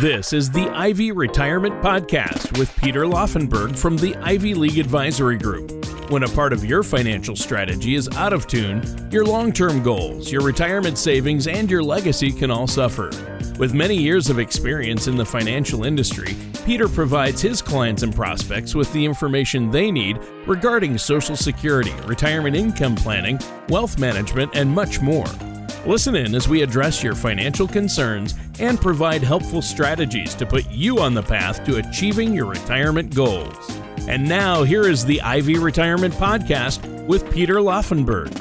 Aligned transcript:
This 0.00 0.34
is 0.34 0.50
the 0.50 0.68
Ivy 0.68 1.10
Retirement 1.10 1.82
Podcast 1.82 2.58
with 2.58 2.76
Peter 2.76 3.04
Laufenberg 3.04 3.78
from 3.78 3.96
the 3.96 4.14
Ivy 4.16 4.52
League 4.52 4.76
Advisory 4.76 5.38
Group. 5.38 5.70
When 6.10 6.22
a 6.22 6.28
part 6.28 6.52
of 6.52 6.66
your 6.66 6.82
financial 6.82 7.34
strategy 7.34 7.94
is 7.94 8.06
out 8.10 8.34
of 8.34 8.46
tune, 8.46 8.82
your 9.10 9.24
long 9.24 9.54
term 9.54 9.82
goals, 9.82 10.30
your 10.30 10.42
retirement 10.42 10.98
savings, 10.98 11.46
and 11.46 11.70
your 11.70 11.82
legacy 11.82 12.30
can 12.30 12.50
all 12.50 12.66
suffer. 12.66 13.08
With 13.58 13.72
many 13.72 13.96
years 13.96 14.28
of 14.28 14.38
experience 14.38 15.06
in 15.06 15.16
the 15.16 15.24
financial 15.24 15.84
industry, 15.84 16.36
Peter 16.66 16.88
provides 16.88 17.40
his 17.40 17.62
clients 17.62 18.02
and 18.02 18.14
prospects 18.14 18.74
with 18.74 18.92
the 18.92 19.02
information 19.02 19.70
they 19.70 19.90
need 19.90 20.18
regarding 20.46 20.98
Social 20.98 21.36
Security, 21.36 21.94
retirement 22.04 22.54
income 22.54 22.96
planning, 22.96 23.38
wealth 23.70 23.98
management, 23.98 24.54
and 24.54 24.70
much 24.70 25.00
more. 25.00 25.24
Listen 25.86 26.16
in 26.16 26.34
as 26.34 26.48
we 26.48 26.62
address 26.62 27.00
your 27.00 27.14
financial 27.14 27.68
concerns 27.68 28.34
and 28.58 28.80
provide 28.80 29.22
helpful 29.22 29.62
strategies 29.62 30.34
to 30.34 30.44
put 30.44 30.68
you 30.68 30.98
on 30.98 31.14
the 31.14 31.22
path 31.22 31.64
to 31.64 31.76
achieving 31.76 32.34
your 32.34 32.46
retirement 32.46 33.14
goals. 33.14 33.70
And 34.08 34.28
now, 34.28 34.64
here 34.64 34.82
is 34.82 35.04
the 35.04 35.22
Ivy 35.22 35.58
Retirement 35.58 36.12
Podcast 36.14 36.84
with 37.06 37.30
Peter 37.30 37.56
Laufenberg. 37.58 38.34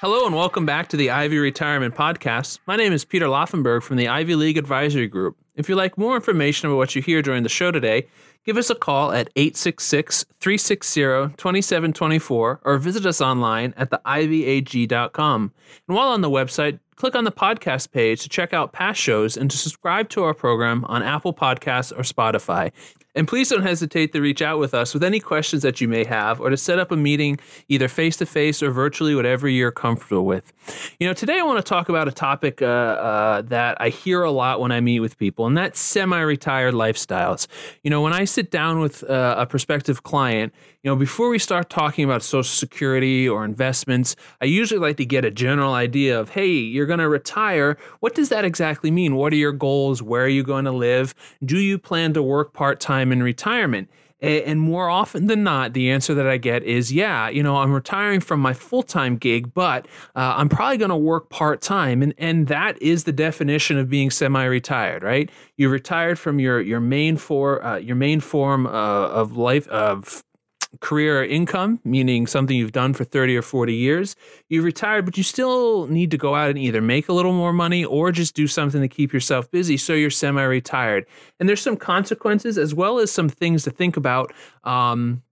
Hello 0.00 0.24
and 0.24 0.34
welcome 0.34 0.64
back 0.64 0.88
to 0.88 0.96
the 0.96 1.10
Ivy 1.10 1.36
Retirement 1.36 1.94
Podcast. 1.94 2.60
My 2.66 2.76
name 2.76 2.94
is 2.94 3.04
Peter 3.04 3.26
Laufenberg 3.26 3.82
from 3.82 3.98
the 3.98 4.08
Ivy 4.08 4.36
League 4.36 4.56
Advisory 4.56 5.06
Group. 5.06 5.36
If 5.60 5.68
you'd 5.68 5.76
like 5.76 5.98
more 5.98 6.16
information 6.16 6.68
about 6.68 6.78
what 6.78 6.96
you 6.96 7.02
hear 7.02 7.20
during 7.20 7.42
the 7.42 7.50
show 7.50 7.70
today, 7.70 8.06
give 8.46 8.56
us 8.56 8.70
a 8.70 8.74
call 8.74 9.12
at 9.12 9.28
866 9.36 10.24
360 10.40 11.02
2724 11.36 12.60
or 12.64 12.78
visit 12.78 13.04
us 13.04 13.20
online 13.20 13.74
at 13.76 13.90
theivyag.com. 13.90 15.52
And 15.86 15.96
while 15.96 16.08
on 16.08 16.22
the 16.22 16.30
website, 16.30 16.78
click 16.96 17.14
on 17.14 17.24
the 17.24 17.30
podcast 17.30 17.92
page 17.92 18.22
to 18.22 18.30
check 18.30 18.54
out 18.54 18.72
past 18.72 18.98
shows 18.98 19.36
and 19.36 19.50
to 19.50 19.58
subscribe 19.58 20.08
to 20.10 20.22
our 20.22 20.32
program 20.32 20.86
on 20.86 21.02
Apple 21.02 21.34
Podcasts 21.34 21.92
or 21.92 22.04
Spotify. 22.04 22.72
And 23.14 23.26
please 23.26 23.48
don't 23.48 23.62
hesitate 23.62 24.12
to 24.12 24.20
reach 24.20 24.40
out 24.40 24.58
with 24.58 24.72
us 24.72 24.94
with 24.94 25.02
any 25.02 25.18
questions 25.18 25.62
that 25.62 25.80
you 25.80 25.88
may 25.88 26.04
have 26.04 26.40
or 26.40 26.50
to 26.50 26.56
set 26.56 26.78
up 26.78 26.92
a 26.92 26.96
meeting 26.96 27.38
either 27.68 27.88
face 27.88 28.16
to 28.18 28.26
face 28.26 28.62
or 28.62 28.70
virtually, 28.70 29.14
whatever 29.14 29.48
you're 29.48 29.72
comfortable 29.72 30.24
with. 30.24 30.52
You 31.00 31.08
know, 31.08 31.12
today 31.12 31.38
I 31.40 31.42
want 31.42 31.64
to 31.64 31.68
talk 31.68 31.88
about 31.88 32.06
a 32.06 32.12
topic 32.12 32.62
uh, 32.62 32.66
uh, 32.66 33.42
that 33.42 33.80
I 33.80 33.88
hear 33.88 34.22
a 34.22 34.30
lot 34.30 34.60
when 34.60 34.70
I 34.70 34.80
meet 34.80 35.00
with 35.00 35.18
people, 35.18 35.46
and 35.46 35.56
that's 35.56 35.80
semi 35.80 36.20
retired 36.20 36.74
lifestyles. 36.74 37.48
You 37.82 37.90
know, 37.90 38.00
when 38.00 38.12
I 38.12 38.24
sit 38.24 38.50
down 38.50 38.78
with 38.78 39.02
uh, 39.08 39.34
a 39.38 39.46
prospective 39.46 40.02
client, 40.02 40.52
you 40.82 40.90
know, 40.90 40.96
before 40.96 41.28
we 41.28 41.38
start 41.38 41.68
talking 41.68 42.06
about 42.06 42.22
Social 42.22 42.42
Security 42.42 43.28
or 43.28 43.44
investments, 43.44 44.16
I 44.40 44.46
usually 44.46 44.80
like 44.80 44.96
to 44.96 45.04
get 45.04 45.26
a 45.26 45.30
general 45.30 45.74
idea 45.74 46.18
of, 46.18 46.30
hey, 46.30 46.48
you're 46.48 46.86
going 46.86 47.00
to 47.00 47.08
retire. 47.08 47.76
What 48.00 48.14
does 48.14 48.30
that 48.30 48.46
exactly 48.46 48.90
mean? 48.90 49.14
What 49.14 49.34
are 49.34 49.36
your 49.36 49.52
goals? 49.52 50.02
Where 50.02 50.24
are 50.24 50.28
you 50.28 50.42
going 50.42 50.64
to 50.64 50.72
live? 50.72 51.14
Do 51.44 51.58
you 51.58 51.76
plan 51.76 52.14
to 52.14 52.22
work 52.22 52.54
part 52.54 52.80
time 52.80 53.12
in 53.12 53.22
retirement? 53.22 53.90
And 54.22 54.60
more 54.60 54.90
often 54.90 55.28
than 55.28 55.42
not, 55.42 55.72
the 55.72 55.90
answer 55.90 56.14
that 56.14 56.26
I 56.26 56.36
get 56.36 56.62
is, 56.62 56.92
yeah, 56.92 57.30
you 57.30 57.42
know, 57.42 57.56
I'm 57.56 57.72
retiring 57.72 58.20
from 58.20 58.40
my 58.40 58.52
full 58.52 58.82
time 58.82 59.16
gig, 59.16 59.54
but 59.54 59.86
uh, 60.14 60.34
I'm 60.36 60.50
probably 60.50 60.76
going 60.76 60.90
to 60.90 60.96
work 60.96 61.30
part 61.30 61.62
time, 61.62 62.02
and 62.02 62.12
and 62.18 62.46
that 62.48 62.80
is 62.82 63.04
the 63.04 63.12
definition 63.12 63.78
of 63.78 63.88
being 63.88 64.10
semi 64.10 64.44
retired, 64.44 65.02
right? 65.02 65.30
You 65.56 65.70
retired 65.70 66.18
from 66.18 66.38
your 66.38 66.60
your 66.60 66.80
main 66.80 67.16
for 67.16 67.64
uh, 67.64 67.78
your 67.78 67.96
main 67.96 68.20
form 68.20 68.66
uh, 68.66 68.70
of 68.70 69.38
life 69.38 69.66
of 69.68 70.22
career 70.78 71.20
or 71.20 71.24
income, 71.24 71.80
meaning 71.84 72.26
something 72.26 72.56
you've 72.56 72.72
done 72.72 72.94
for 72.94 73.04
30 73.04 73.36
or 73.36 73.42
40 73.42 73.74
years. 73.74 74.14
You've 74.48 74.64
retired, 74.64 75.04
but 75.04 75.16
you 75.16 75.24
still 75.24 75.88
need 75.88 76.10
to 76.12 76.16
go 76.16 76.34
out 76.34 76.50
and 76.50 76.58
either 76.58 76.80
make 76.80 77.08
a 77.08 77.12
little 77.12 77.32
more 77.32 77.52
money 77.52 77.84
or 77.84 78.12
just 78.12 78.34
do 78.34 78.46
something 78.46 78.80
to 78.80 78.88
keep 78.88 79.12
yourself 79.12 79.50
busy. 79.50 79.76
So 79.76 79.94
you're 79.94 80.10
semi 80.10 80.42
retired. 80.42 81.06
And 81.38 81.48
there's 81.48 81.60
some 81.60 81.76
consequences 81.76 82.56
as 82.56 82.74
well 82.74 82.98
as 82.98 83.10
some 83.10 83.28
things 83.28 83.64
to 83.64 83.70
think 83.70 83.96
about. 83.96 84.32
Um, 84.64 85.22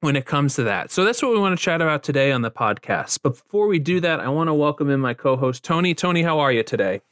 when 0.00 0.16
it 0.16 0.26
comes 0.26 0.56
to 0.56 0.64
that. 0.64 0.90
So 0.90 1.04
that's 1.04 1.22
what 1.22 1.30
we 1.30 1.38
want 1.38 1.56
to 1.56 1.64
chat 1.64 1.80
about 1.80 2.02
today 2.02 2.32
on 2.32 2.42
the 2.42 2.50
podcast. 2.50 3.20
But 3.22 3.34
before 3.34 3.68
we 3.68 3.78
do 3.78 4.00
that, 4.00 4.18
I 4.18 4.30
want 4.30 4.48
to 4.48 4.54
welcome 4.54 4.90
in 4.90 4.98
my 4.98 5.14
co 5.14 5.36
host, 5.36 5.62
Tony. 5.62 5.94
Tony, 5.94 6.24
how 6.24 6.40
are 6.40 6.50
you 6.50 6.64
today? 6.64 7.02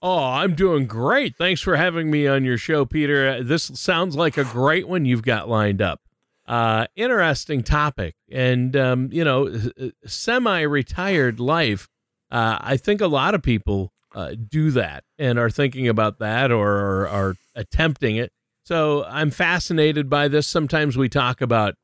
Oh, 0.00 0.24
I'm 0.24 0.54
doing 0.54 0.86
great. 0.86 1.36
Thanks 1.36 1.60
for 1.60 1.74
having 1.74 2.12
me 2.12 2.28
on 2.28 2.44
your 2.44 2.58
show, 2.58 2.84
Peter. 2.84 3.42
This 3.42 3.72
sounds 3.74 4.14
like 4.14 4.36
a 4.36 4.44
great 4.44 4.86
one 4.86 5.04
you've 5.04 5.22
got 5.22 5.48
lined 5.48 5.82
up. 5.82 6.00
Uh, 6.52 6.86
interesting 6.96 7.62
topic. 7.62 8.14
And, 8.30 8.76
um, 8.76 9.08
you 9.10 9.24
know, 9.24 9.50
semi 10.04 10.60
retired 10.60 11.40
life, 11.40 11.88
uh, 12.30 12.58
I 12.60 12.76
think 12.76 13.00
a 13.00 13.06
lot 13.06 13.34
of 13.34 13.42
people 13.42 13.90
uh, 14.14 14.34
do 14.50 14.70
that 14.72 15.04
and 15.18 15.38
are 15.38 15.48
thinking 15.48 15.88
about 15.88 16.18
that 16.18 16.52
or 16.52 17.08
are, 17.08 17.36
attempting 17.54 18.16
it. 18.16 18.32
So 18.66 19.04
I'm 19.04 19.30
fascinated 19.30 20.10
by 20.10 20.28
this. 20.28 20.46
Sometimes 20.46 20.96
we 20.96 21.08
talk 21.08 21.40
about 21.40 21.74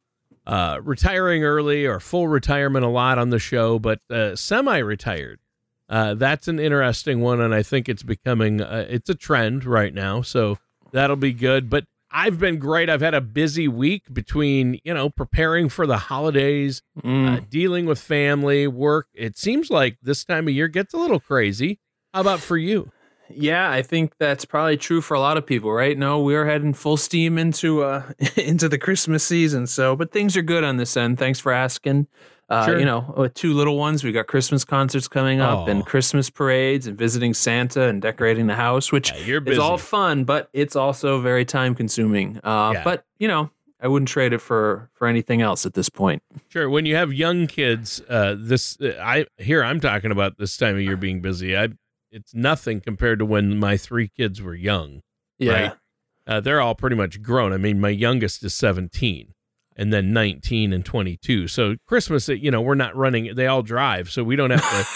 uh, 0.47 0.81
retiring 0.83 1.45
early 1.45 1.87
or 1.87 1.99
full 1.99 2.29
retirement 2.29 2.85
a 2.85 2.89
lot 2.89 3.19
on 3.19 3.31
the 3.31 3.39
show, 3.39 3.79
but 3.79 4.01
uh, 4.11 4.37
semi 4.37 4.77
retired. 4.79 5.41
Uh, 5.89 6.13
that's 6.13 6.47
an 6.47 6.59
interesting 6.59 7.21
one, 7.23 7.41
and 7.41 7.55
I 7.55 7.63
think 7.63 7.89
it's 7.89 8.03
becoming 8.03 8.61
uh, 8.61 8.85
it's 8.89 9.09
a 9.09 9.15
trend 9.15 9.65
right 9.65 9.95
now. 9.95 10.21
So 10.21 10.59
that'll 10.93 11.17
be 11.17 11.33
good. 11.33 11.71
But 11.71 11.85
I've 12.11 12.39
been 12.39 12.59
great. 12.59 12.89
I've 12.89 13.01
had 13.01 13.15
a 13.15 13.21
busy 13.21 13.69
week 13.69 14.13
between, 14.13 14.81
you 14.85 14.95
know, 14.95 15.11
preparing 15.11 15.69
for 15.69 15.87
the 15.87 15.99
holidays, 15.99 16.83
mm. 17.03 17.37
uh, 17.37 17.41
dealing 17.49 17.87
with 17.87 17.99
family, 17.99 18.67
work. 18.67 19.09
It 19.15 19.37
seems 19.37 19.71
like 19.71 19.99
this 20.03 20.25
time 20.25 20.49
of 20.49 20.55
year 20.55 20.69
gets 20.69 20.95
a 20.95 20.97
little 20.97 21.21
crazy. 21.21 21.81
How 22.15 22.23
about 22.23 22.41
for 22.41 22.57
you? 22.57 22.91
Yeah, 23.31 23.71
I 23.71 23.83
think 23.83 24.15
that's 24.19 24.47
probably 24.47 24.79
true 24.79 25.03
for 25.03 25.15
a 25.15 25.21
lot 25.21 25.37
of 25.37 25.45
people, 25.45 25.71
right? 25.71 25.99
No, 25.99 26.21
we're 26.23 26.47
heading 26.47 26.73
full 26.73 26.97
steam 26.97 27.37
into 27.37 27.83
uh 27.83 28.03
into 28.37 28.69
the 28.69 28.79
Christmas 28.79 29.23
season. 29.23 29.67
So, 29.67 29.95
but 29.95 30.13
things 30.13 30.37
are 30.37 30.43
good 30.43 30.65
on 30.65 30.79
this 30.79 30.97
end. 30.97 31.19
Thanks 31.19 31.39
for 31.39 31.53
asking. 31.53 32.07
Uh, 32.49 32.65
sure. 32.65 32.79
You 32.79 32.87
know, 32.87 33.15
with 33.17 33.35
two 33.35 33.53
little 33.53 33.77
ones, 33.77 34.03
we 34.03 34.13
got 34.13 34.27
Christmas 34.27 34.65
concerts 34.65 35.07
coming 35.07 35.41
up 35.41 35.67
oh. 35.67 35.71
and 35.71 35.85
Christmas 35.85 36.31
parades 36.31 36.87
and 36.87 36.97
visiting 36.97 37.35
Santa 37.35 37.83
and 37.83 38.01
decorating 38.01 38.47
the 38.47 38.55
house, 38.55 38.91
which 38.91 39.13
yeah, 39.27 39.41
is 39.45 39.59
all 39.59 39.77
fun, 39.77 40.25
but 40.25 40.49
it's 40.55 40.75
also 40.75 41.21
very 41.21 41.45
time 41.45 41.75
consuming. 41.75 42.41
Uh, 42.43 42.73
yeah. 42.75 42.85
But 42.85 43.05
you 43.19 43.29
know, 43.29 43.51
I 43.81 43.89
wouldn't 43.89 44.09
trade 44.09 44.33
it 44.33 44.39
for 44.39 44.91
for 44.95 45.07
anything 45.07 45.43
else 45.43 45.67
at 45.67 45.75
this 45.75 45.91
point. 45.91 46.23
Sure. 46.49 46.71
When 46.71 46.87
you 46.87 46.97
have 46.97 47.13
young 47.13 47.49
kids, 47.49 48.01
uh, 48.09 48.35
this 48.39 48.79
I 48.81 49.27
here 49.37 49.63
I'm 49.63 49.79
talking 49.79 50.11
about 50.11 50.39
this 50.39 50.57
time 50.57 50.77
of 50.77 50.83
year 50.83 50.97
being 50.97 51.21
busy. 51.21 51.57
I 51.57 51.69
it's 52.11 52.35
nothing 52.35 52.81
compared 52.81 53.19
to 53.19 53.27
when 53.27 53.59
my 53.59 53.77
three 53.77 54.09
kids 54.09 54.41
were 54.41 54.55
young. 54.55 55.03
Yeah. 55.39 55.53
Right? 55.53 55.73
Uh, 56.27 56.41
they're 56.41 56.61
all 56.61 56.75
pretty 56.75 56.97
much 56.97 57.23
grown. 57.23 57.53
I 57.53 57.57
mean, 57.59 57.81
my 57.81 57.89
youngest 57.89 58.43
is 58.43 58.55
17 58.55 59.35
and 59.79 59.93
then 59.93 60.13
19 60.13 60.73
and 60.73 60.85
22. 60.85 61.47
So 61.49 61.77
Christmas, 61.87 62.29
you 62.29 62.51
know, 62.51 62.61
we're 62.61 62.75
not 62.75 62.97
running, 62.97 63.35
they 63.37 63.47
all 63.47 63.63
drive. 63.63 64.11
So 64.11 64.25
we 64.25 64.35
don't 64.35 64.51
have 64.51 64.61
to. 64.61 64.87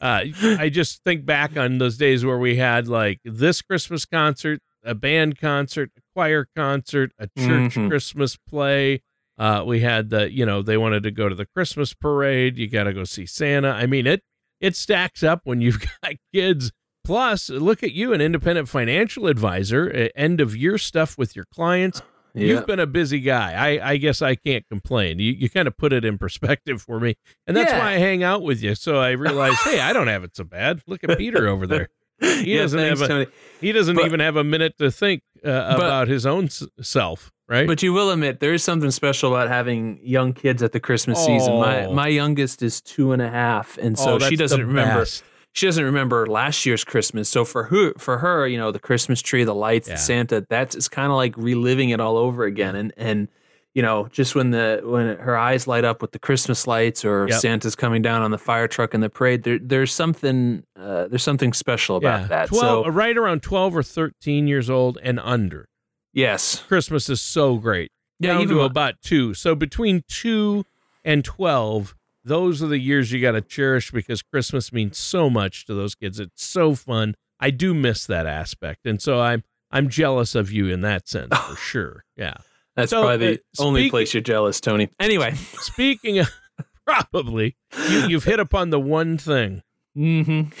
uh, 0.04 0.24
I 0.58 0.70
just 0.70 1.04
think 1.04 1.26
back 1.26 1.56
on 1.56 1.78
those 1.78 1.98
days 1.98 2.24
where 2.24 2.38
we 2.38 2.56
had 2.56 2.88
like 2.88 3.20
this 3.24 3.60
Christmas 3.60 4.06
concert, 4.06 4.60
a 4.82 4.94
band 4.94 5.38
concert, 5.38 5.90
a 5.96 6.00
choir 6.14 6.48
concert, 6.56 7.12
a 7.18 7.26
church 7.38 7.74
mm-hmm. 7.74 7.88
Christmas 7.88 8.36
play. 8.36 9.02
Uh, 9.38 9.64
we 9.66 9.80
had 9.80 10.08
the, 10.08 10.32
you 10.32 10.46
know, 10.46 10.62
they 10.62 10.78
wanted 10.78 11.02
to 11.02 11.10
go 11.10 11.28
to 11.28 11.34
the 11.34 11.46
Christmas 11.46 11.92
parade. 11.92 12.56
You 12.56 12.68
got 12.68 12.84
to 12.84 12.94
go 12.94 13.04
see 13.04 13.26
Santa. 13.26 13.70
I 13.70 13.86
mean, 13.86 14.06
it 14.06 14.22
it 14.60 14.76
stacks 14.76 15.22
up 15.22 15.42
when 15.44 15.60
you've 15.60 15.80
got 16.02 16.14
kids. 16.32 16.72
Plus, 17.04 17.50
look 17.50 17.82
at 17.82 17.90
you, 17.90 18.12
an 18.12 18.20
independent 18.20 18.68
financial 18.68 19.26
advisor, 19.26 20.10
end 20.14 20.40
of 20.40 20.54
year 20.54 20.78
stuff 20.78 21.18
with 21.18 21.34
your 21.34 21.46
clients. 21.52 22.00
You've 22.34 22.66
been 22.66 22.80
a 22.80 22.86
busy 22.86 23.20
guy. 23.20 23.52
I, 23.52 23.90
I 23.92 23.96
guess 23.96 24.22
I 24.22 24.34
can't 24.34 24.66
complain. 24.68 25.18
You, 25.18 25.32
you 25.32 25.50
kind 25.50 25.68
of 25.68 25.76
put 25.76 25.92
it 25.92 26.04
in 26.04 26.18
perspective 26.18 26.82
for 26.82 26.98
me. 27.00 27.16
And 27.46 27.56
that's 27.56 27.70
yeah. 27.70 27.78
why 27.78 27.92
I 27.92 27.98
hang 27.98 28.22
out 28.22 28.42
with 28.42 28.62
you. 28.62 28.74
So 28.74 28.98
I 28.98 29.10
realize, 29.10 29.58
hey, 29.60 29.80
I 29.80 29.92
don't 29.92 30.08
have 30.08 30.24
it 30.24 30.36
so 30.36 30.44
bad. 30.44 30.82
Look 30.86 31.04
at 31.04 31.18
Peter 31.18 31.46
over 31.48 31.66
there. 31.66 31.88
He 32.22 32.54
yeah, 32.54 32.62
doesn't 32.62 32.78
thanks, 32.78 33.00
have 33.00 33.10
a, 33.10 33.26
he 33.60 33.72
doesn't 33.72 33.96
but, 33.96 34.06
even 34.06 34.20
have 34.20 34.36
a 34.36 34.44
minute 34.44 34.78
to 34.78 34.92
think 34.92 35.24
uh, 35.44 35.76
but, 35.76 35.86
about 35.86 36.08
his 36.08 36.24
own 36.24 36.44
s- 36.44 36.62
self, 36.80 37.32
right? 37.48 37.66
But 37.66 37.82
you 37.82 37.92
will 37.92 38.12
admit 38.12 38.38
there 38.38 38.52
is 38.52 38.62
something 38.62 38.92
special 38.92 39.34
about 39.34 39.48
having 39.48 39.98
young 40.04 40.32
kids 40.32 40.62
at 40.62 40.70
the 40.70 40.78
Christmas 40.78 41.18
oh. 41.20 41.26
season. 41.26 41.58
My 41.58 41.88
my 41.88 42.06
youngest 42.06 42.62
is 42.62 42.80
two 42.80 43.10
and 43.10 43.20
a 43.20 43.28
half, 43.28 43.76
and 43.76 43.98
so 43.98 44.14
oh, 44.14 44.18
she 44.20 44.36
doesn't 44.36 44.64
remember. 44.64 45.00
Best 45.00 45.24
she 45.52 45.66
doesn't 45.66 45.84
remember 45.84 46.26
last 46.26 46.64
year's 46.64 46.84
Christmas. 46.84 47.28
So 47.28 47.44
for 47.44 47.64
her, 47.64 47.92
for 47.98 48.18
her, 48.18 48.46
you 48.46 48.56
know, 48.56 48.72
the 48.72 48.78
Christmas 48.78 49.20
tree, 49.20 49.44
the 49.44 49.54
lights, 49.54 49.88
yeah. 49.88 49.94
the 49.94 50.00
Santa, 50.00 50.46
that's 50.48 50.74
it's 50.74 50.88
kind 50.88 51.10
of 51.10 51.16
like 51.16 51.36
reliving 51.36 51.90
it 51.90 52.00
all 52.00 52.16
over 52.16 52.44
again. 52.44 52.74
And 52.74 52.92
and 52.96 53.28
you 53.74 53.82
know, 53.82 54.06
just 54.08 54.34
when 54.34 54.50
the 54.50 54.80
when 54.82 55.16
her 55.16 55.36
eyes 55.36 55.66
light 55.66 55.84
up 55.84 56.02
with 56.02 56.12
the 56.12 56.18
Christmas 56.18 56.66
lights 56.66 57.04
or 57.04 57.26
yep. 57.28 57.40
Santa's 57.40 57.74
coming 57.74 58.02
down 58.02 58.22
on 58.22 58.30
the 58.30 58.38
fire 58.38 58.68
truck 58.68 58.94
in 58.94 59.00
the 59.00 59.08
parade, 59.08 59.44
there, 59.44 59.58
there's 59.58 59.92
something 59.92 60.64
uh, 60.76 61.08
there's 61.08 61.22
something 61.22 61.52
special 61.52 61.96
about 61.96 62.22
yeah. 62.22 62.26
that. 62.28 62.48
12, 62.48 62.86
so 62.86 62.90
right 62.90 63.16
around 63.16 63.42
twelve 63.42 63.76
or 63.76 63.82
thirteen 63.82 64.46
years 64.46 64.68
old 64.68 64.98
and 65.02 65.20
under. 65.20 65.68
Yes, 66.12 66.62
Christmas 66.68 67.08
is 67.08 67.22
so 67.22 67.56
great. 67.56 67.90
Yeah, 68.18 68.34
down 68.34 68.42
even 68.42 68.56
to 68.56 68.62
about 68.62 69.00
two. 69.02 69.32
So 69.34 69.54
between 69.54 70.02
two 70.06 70.64
and 71.04 71.24
twelve, 71.24 71.94
those 72.24 72.62
are 72.62 72.66
the 72.66 72.78
years 72.78 73.12
you 73.12 73.20
got 73.20 73.32
to 73.32 73.40
cherish 73.40 73.90
because 73.90 74.22
Christmas 74.22 74.72
means 74.72 74.98
so 74.98 75.28
much 75.28 75.66
to 75.66 75.74
those 75.74 75.94
kids. 75.94 76.20
It's 76.20 76.44
so 76.44 76.74
fun. 76.74 77.14
I 77.40 77.50
do 77.50 77.74
miss 77.74 78.06
that 78.06 78.26
aspect, 78.26 78.86
and 78.86 79.02
so 79.02 79.20
I'm 79.20 79.42
I'm 79.70 79.88
jealous 79.88 80.34
of 80.34 80.52
you 80.52 80.68
in 80.68 80.82
that 80.82 81.08
sense 81.08 81.36
for 81.36 81.56
sure. 81.60 82.04
Yeah, 82.16 82.34
that's 82.76 82.90
so, 82.90 83.02
probably 83.02 83.34
the 83.34 83.40
uh, 83.58 83.62
only 83.62 83.90
place 83.90 84.14
you're 84.14 84.22
jealous, 84.22 84.60
Tony. 84.60 84.88
Anyway, 85.00 85.34
speaking 85.54 86.20
of 86.20 86.30
probably, 86.86 87.56
you, 87.88 88.06
you've 88.08 88.24
hit 88.24 88.38
upon 88.38 88.70
the 88.70 88.80
one 88.80 89.18
thing. 89.18 89.62
Mm-hmm. 89.96 90.52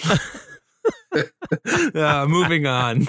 uh, 1.96 2.26
moving 2.28 2.66
on. 2.66 3.06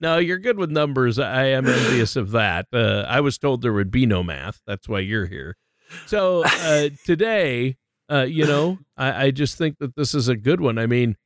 no, 0.00 0.18
you're 0.18 0.38
good 0.38 0.58
with 0.58 0.70
numbers. 0.70 1.18
I 1.18 1.46
am 1.46 1.66
envious 1.66 2.14
of 2.14 2.30
that. 2.30 2.66
Uh, 2.72 3.04
I 3.08 3.20
was 3.20 3.38
told 3.38 3.62
there 3.62 3.72
would 3.72 3.90
be 3.90 4.06
no 4.06 4.22
math. 4.22 4.60
That's 4.66 4.88
why 4.88 5.00
you're 5.00 5.26
here. 5.26 5.56
So 6.06 6.44
uh, 6.44 6.90
today, 7.04 7.76
uh, 8.10 8.26
you 8.28 8.46
know, 8.46 8.78
I, 8.96 9.26
I, 9.26 9.30
just 9.30 9.56
think 9.56 9.78
that 9.78 9.96
this 9.96 10.14
is 10.14 10.28
a 10.28 10.36
good 10.36 10.60
one. 10.60 10.78
I 10.78 10.86
mean, 10.86 11.16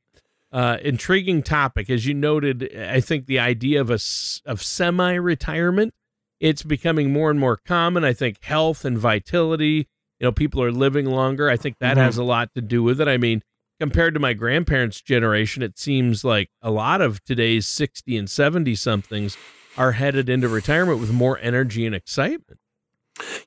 uh, 0.51 0.77
intriguing 0.81 1.43
topic, 1.43 1.89
as 1.89 2.05
you 2.05 2.13
noted. 2.13 2.75
I 2.75 3.01
think 3.01 3.25
the 3.25 3.39
idea 3.39 3.81
of 3.81 3.89
a 3.89 3.99
of 4.45 4.63
semi-retirement 4.63 5.93
it's 6.39 6.63
becoming 6.63 7.11
more 7.11 7.29
and 7.29 7.39
more 7.39 7.57
common. 7.57 8.03
I 8.03 8.13
think 8.13 8.41
health 8.43 8.85
and 8.85 8.97
vitality. 8.97 9.87
You 10.19 10.27
know, 10.27 10.31
people 10.31 10.61
are 10.61 10.71
living 10.71 11.05
longer. 11.05 11.49
I 11.49 11.57
think 11.57 11.77
that 11.79 11.95
mm-hmm. 11.95 12.05
has 12.05 12.17
a 12.17 12.23
lot 12.23 12.53
to 12.55 12.61
do 12.61 12.83
with 12.83 12.99
it. 12.99 13.07
I 13.07 13.17
mean, 13.17 13.41
compared 13.79 14.13
to 14.13 14.19
my 14.19 14.33
grandparents' 14.33 15.01
generation, 15.01 15.63
it 15.63 15.77
seems 15.77 16.23
like 16.23 16.49
a 16.61 16.71
lot 16.71 17.01
of 17.01 17.23
today's 17.23 17.67
60 17.67 18.17
and 18.17 18.29
70 18.29 18.75
somethings 18.75 19.37
are 19.77 19.93
headed 19.93 20.27
into 20.29 20.49
retirement 20.49 20.99
with 20.99 21.11
more 21.11 21.37
energy 21.39 21.85
and 21.85 21.95
excitement. 21.95 22.58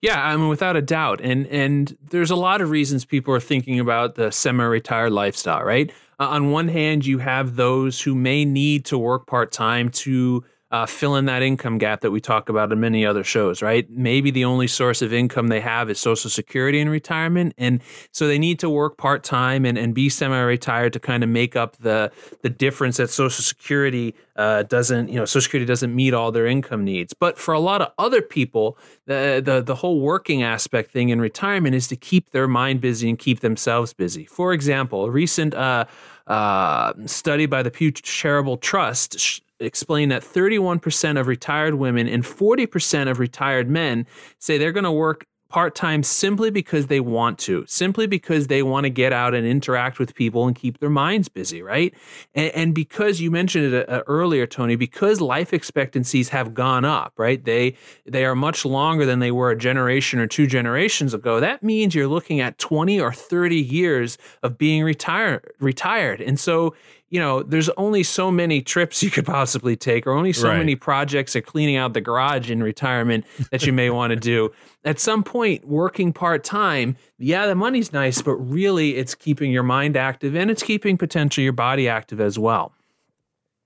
Yeah, 0.00 0.24
I 0.24 0.36
mean, 0.36 0.48
without 0.48 0.76
a 0.76 0.82
doubt, 0.82 1.20
and 1.22 1.46
and 1.46 1.96
there's 2.10 2.30
a 2.30 2.36
lot 2.36 2.60
of 2.60 2.70
reasons 2.70 3.04
people 3.04 3.34
are 3.34 3.40
thinking 3.40 3.80
about 3.80 4.14
the 4.14 4.30
semi-retired 4.30 5.12
lifestyle, 5.12 5.62
right? 5.64 5.90
Uh, 6.18 6.28
on 6.28 6.50
one 6.50 6.68
hand, 6.68 7.06
you 7.06 7.18
have 7.18 7.56
those 7.56 8.00
who 8.00 8.14
may 8.14 8.44
need 8.44 8.84
to 8.86 8.98
work 8.98 9.26
part 9.26 9.50
time 9.52 9.88
to 9.90 10.44
uh, 10.72 10.86
fill 10.86 11.16
in 11.16 11.26
that 11.26 11.42
income 11.42 11.76
gap 11.76 12.00
that 12.00 12.10
we 12.10 12.20
talk 12.20 12.48
about 12.48 12.72
in 12.72 12.80
many 12.80 13.04
other 13.04 13.22
shows, 13.22 13.60
right? 13.60 13.88
Maybe 13.90 14.30
the 14.30 14.46
only 14.46 14.66
source 14.66 15.02
of 15.02 15.12
income 15.12 15.48
they 15.48 15.60
have 15.60 15.90
is 15.90 16.00
Social 16.00 16.30
Security 16.30 16.80
in 16.80 16.88
retirement, 16.88 17.54
and 17.58 17.82
so 18.10 18.26
they 18.26 18.38
need 18.38 18.58
to 18.60 18.70
work 18.70 18.96
part 18.96 19.22
time 19.22 19.66
and, 19.66 19.76
and 19.76 19.94
be 19.94 20.08
semi-retired 20.08 20.94
to 20.94 20.98
kind 20.98 21.22
of 21.22 21.28
make 21.28 21.54
up 21.56 21.76
the 21.76 22.10
the 22.40 22.48
difference 22.48 22.96
that 22.96 23.10
Social 23.10 23.44
Security 23.44 24.14
uh, 24.36 24.62
doesn't, 24.62 25.10
you 25.10 25.16
know, 25.16 25.26
Social 25.26 25.42
Security 25.42 25.66
doesn't 25.66 25.94
meet 25.94 26.14
all 26.14 26.32
their 26.32 26.46
income 26.46 26.84
needs. 26.84 27.12
But 27.12 27.38
for 27.38 27.52
a 27.52 27.60
lot 27.60 27.82
of 27.82 27.92
other 27.98 28.22
people, 28.22 28.78
the 29.04 29.42
the 29.44 29.60
the 29.60 29.74
whole 29.74 30.00
working 30.00 30.42
aspect 30.42 30.90
thing 30.90 31.10
in 31.10 31.20
retirement 31.20 31.74
is 31.74 31.86
to 31.88 31.96
keep 31.96 32.30
their 32.30 32.48
mind 32.48 32.80
busy 32.80 33.10
and 33.10 33.18
keep 33.18 33.40
themselves 33.40 33.92
busy. 33.92 34.24
For 34.24 34.54
example, 34.54 35.04
a 35.04 35.10
recent 35.10 35.52
uh, 35.52 35.84
uh, 36.26 36.94
study 37.04 37.44
by 37.44 37.62
the 37.62 37.70
Pew 37.70 37.90
Charitable 37.90 38.56
Trust 38.56 39.42
explain 39.62 40.08
that 40.10 40.22
31% 40.22 41.18
of 41.18 41.26
retired 41.26 41.74
women 41.74 42.08
and 42.08 42.24
40% 42.24 43.10
of 43.10 43.18
retired 43.18 43.68
men 43.68 44.06
say 44.38 44.58
they're 44.58 44.72
going 44.72 44.84
to 44.84 44.92
work 44.92 45.26
part 45.52 45.74
time 45.74 46.02
simply 46.02 46.50
because 46.50 46.86
they 46.86 46.98
want 46.98 47.38
to, 47.38 47.62
simply 47.68 48.06
because 48.06 48.46
they 48.46 48.62
want 48.62 48.84
to 48.84 48.90
get 48.90 49.12
out 49.12 49.34
and 49.34 49.46
interact 49.46 49.98
with 49.98 50.14
people 50.14 50.46
and 50.46 50.56
keep 50.56 50.78
their 50.78 50.90
minds 50.90 51.28
busy, 51.28 51.62
right? 51.62 51.94
And, 52.34 52.50
and 52.54 52.74
because 52.74 53.20
you 53.20 53.30
mentioned 53.30 53.74
it 53.74 53.88
uh, 53.88 54.02
earlier, 54.06 54.46
Tony, 54.46 54.76
because 54.76 55.20
life 55.20 55.52
expectancies 55.52 56.30
have 56.30 56.54
gone 56.54 56.86
up, 56.86 57.12
right? 57.18 57.44
They 57.44 57.76
they 58.06 58.24
are 58.24 58.34
much 58.34 58.64
longer 58.64 59.04
than 59.04 59.18
they 59.18 59.30
were 59.30 59.50
a 59.50 59.56
generation 59.56 60.18
or 60.18 60.26
two 60.26 60.46
generations 60.46 61.12
ago. 61.12 61.38
That 61.38 61.62
means 61.62 61.94
you're 61.94 62.08
looking 62.08 62.40
at 62.40 62.56
20 62.56 62.98
or 62.98 63.12
30 63.12 63.56
years 63.56 64.16
of 64.42 64.56
being 64.56 64.82
retired 64.82 65.52
retired. 65.60 66.22
And 66.22 66.40
so 66.40 66.74
you 67.12 67.20
know, 67.20 67.42
there's 67.42 67.68
only 67.76 68.02
so 68.02 68.30
many 68.30 68.62
trips 68.62 69.02
you 69.02 69.10
could 69.10 69.26
possibly 69.26 69.76
take, 69.76 70.06
or 70.06 70.12
only 70.12 70.32
so 70.32 70.48
right. 70.48 70.56
many 70.56 70.74
projects 70.74 71.36
of 71.36 71.44
cleaning 71.44 71.76
out 71.76 71.92
the 71.92 72.00
garage 72.00 72.50
in 72.50 72.62
retirement 72.62 73.26
that 73.50 73.66
you 73.66 73.72
may 73.72 73.90
want 73.90 74.12
to 74.12 74.16
do. 74.16 74.50
At 74.84 74.98
some 74.98 75.22
point, 75.22 75.68
working 75.68 76.14
part 76.14 76.42
time, 76.42 76.96
yeah, 77.18 77.46
the 77.46 77.54
money's 77.54 77.92
nice, 77.92 78.22
but 78.22 78.36
really 78.36 78.96
it's 78.96 79.14
keeping 79.14 79.52
your 79.52 79.62
mind 79.62 79.94
active 79.94 80.34
and 80.34 80.50
it's 80.50 80.62
keeping 80.62 80.96
potentially 80.96 81.44
your 81.44 81.52
body 81.52 81.86
active 81.86 82.18
as 82.18 82.38
well. 82.38 82.72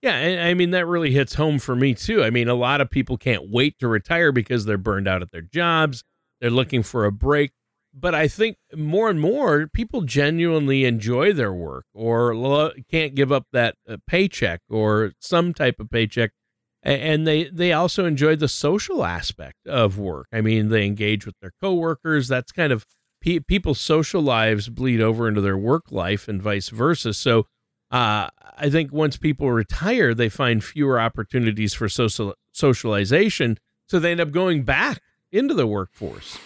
Yeah, 0.03 0.45
I 0.45 0.55
mean 0.55 0.73
that 0.73 0.87
really 0.87 1.13
hits 1.13 1.35
home 1.35 1.61
for 1.61 1.77
me 1.77 1.95
too. 1.95 2.25
I 2.25 2.31
mean, 2.31 2.49
a 2.49 2.55
lot 2.55 2.81
of 2.81 2.91
people 2.91 3.17
can't 3.17 3.49
wait 3.49 3.79
to 3.79 3.87
retire 3.87 4.33
because 4.33 4.65
they're 4.65 4.77
burned 4.77 5.07
out 5.07 5.23
at 5.23 5.31
their 5.31 5.41
jobs. 5.41 6.03
They're 6.41 6.51
looking 6.51 6.83
for 6.83 7.05
a 7.05 7.13
break 7.13 7.53
but 7.99 8.15
I 8.15 8.29
think 8.29 8.59
more 8.75 9.09
and 9.09 9.21
more 9.21 9.67
people 9.67 10.03
genuinely 10.03 10.85
enjoy 10.85 11.33
their 11.33 11.53
work 11.53 11.87
or 11.95 12.37
lo- 12.37 12.73
can't 12.91 13.15
give 13.15 13.33
up 13.33 13.47
that 13.53 13.77
uh, 13.89 13.97
paycheck 14.07 14.61
or 14.69 15.13
some 15.21 15.55
type 15.55 15.81
of 15.81 15.91
paycheck 15.91 16.33
and 16.87 17.27
they 17.27 17.45
they 17.45 17.73
also 17.73 18.05
enjoy 18.05 18.37
the 18.37 18.49
social 18.49 19.05
aspect 19.05 19.67
of 19.67 19.99
work. 19.99 20.29
I 20.33 20.41
mean, 20.41 20.69
they 20.69 20.87
engage 20.87 21.27
with 21.27 21.35
their 21.41 21.53
coworkers. 21.61 22.29
That's 22.29 22.53
kind 22.53 22.73
of 22.73 22.87
pe- 23.21 23.41
people's 23.41 23.81
social 23.81 24.23
lives 24.23 24.69
bleed 24.69 25.01
over 25.01 25.27
into 25.27 25.41
their 25.41 25.59
work 25.59 25.91
life 25.91 26.29
and 26.29 26.41
vice 26.41 26.69
versa. 26.69 27.13
So, 27.13 27.47
uh, 27.91 28.29
I 28.57 28.71
think 28.71 28.93
once 28.93 29.17
people 29.17 29.51
retire, 29.51 30.15
they 30.15 30.29
find 30.29 30.63
fewer 30.63 31.01
opportunities 31.01 31.75
for 31.75 31.89
social 31.89 32.35
socialization, 32.53 33.59
so 33.89 33.99
they 33.99 34.13
end 34.13 34.21
up 34.21 34.31
going 34.31 34.63
back 34.63 35.01
into 35.33 35.55
the 35.55 35.67
workforce. 35.67 36.39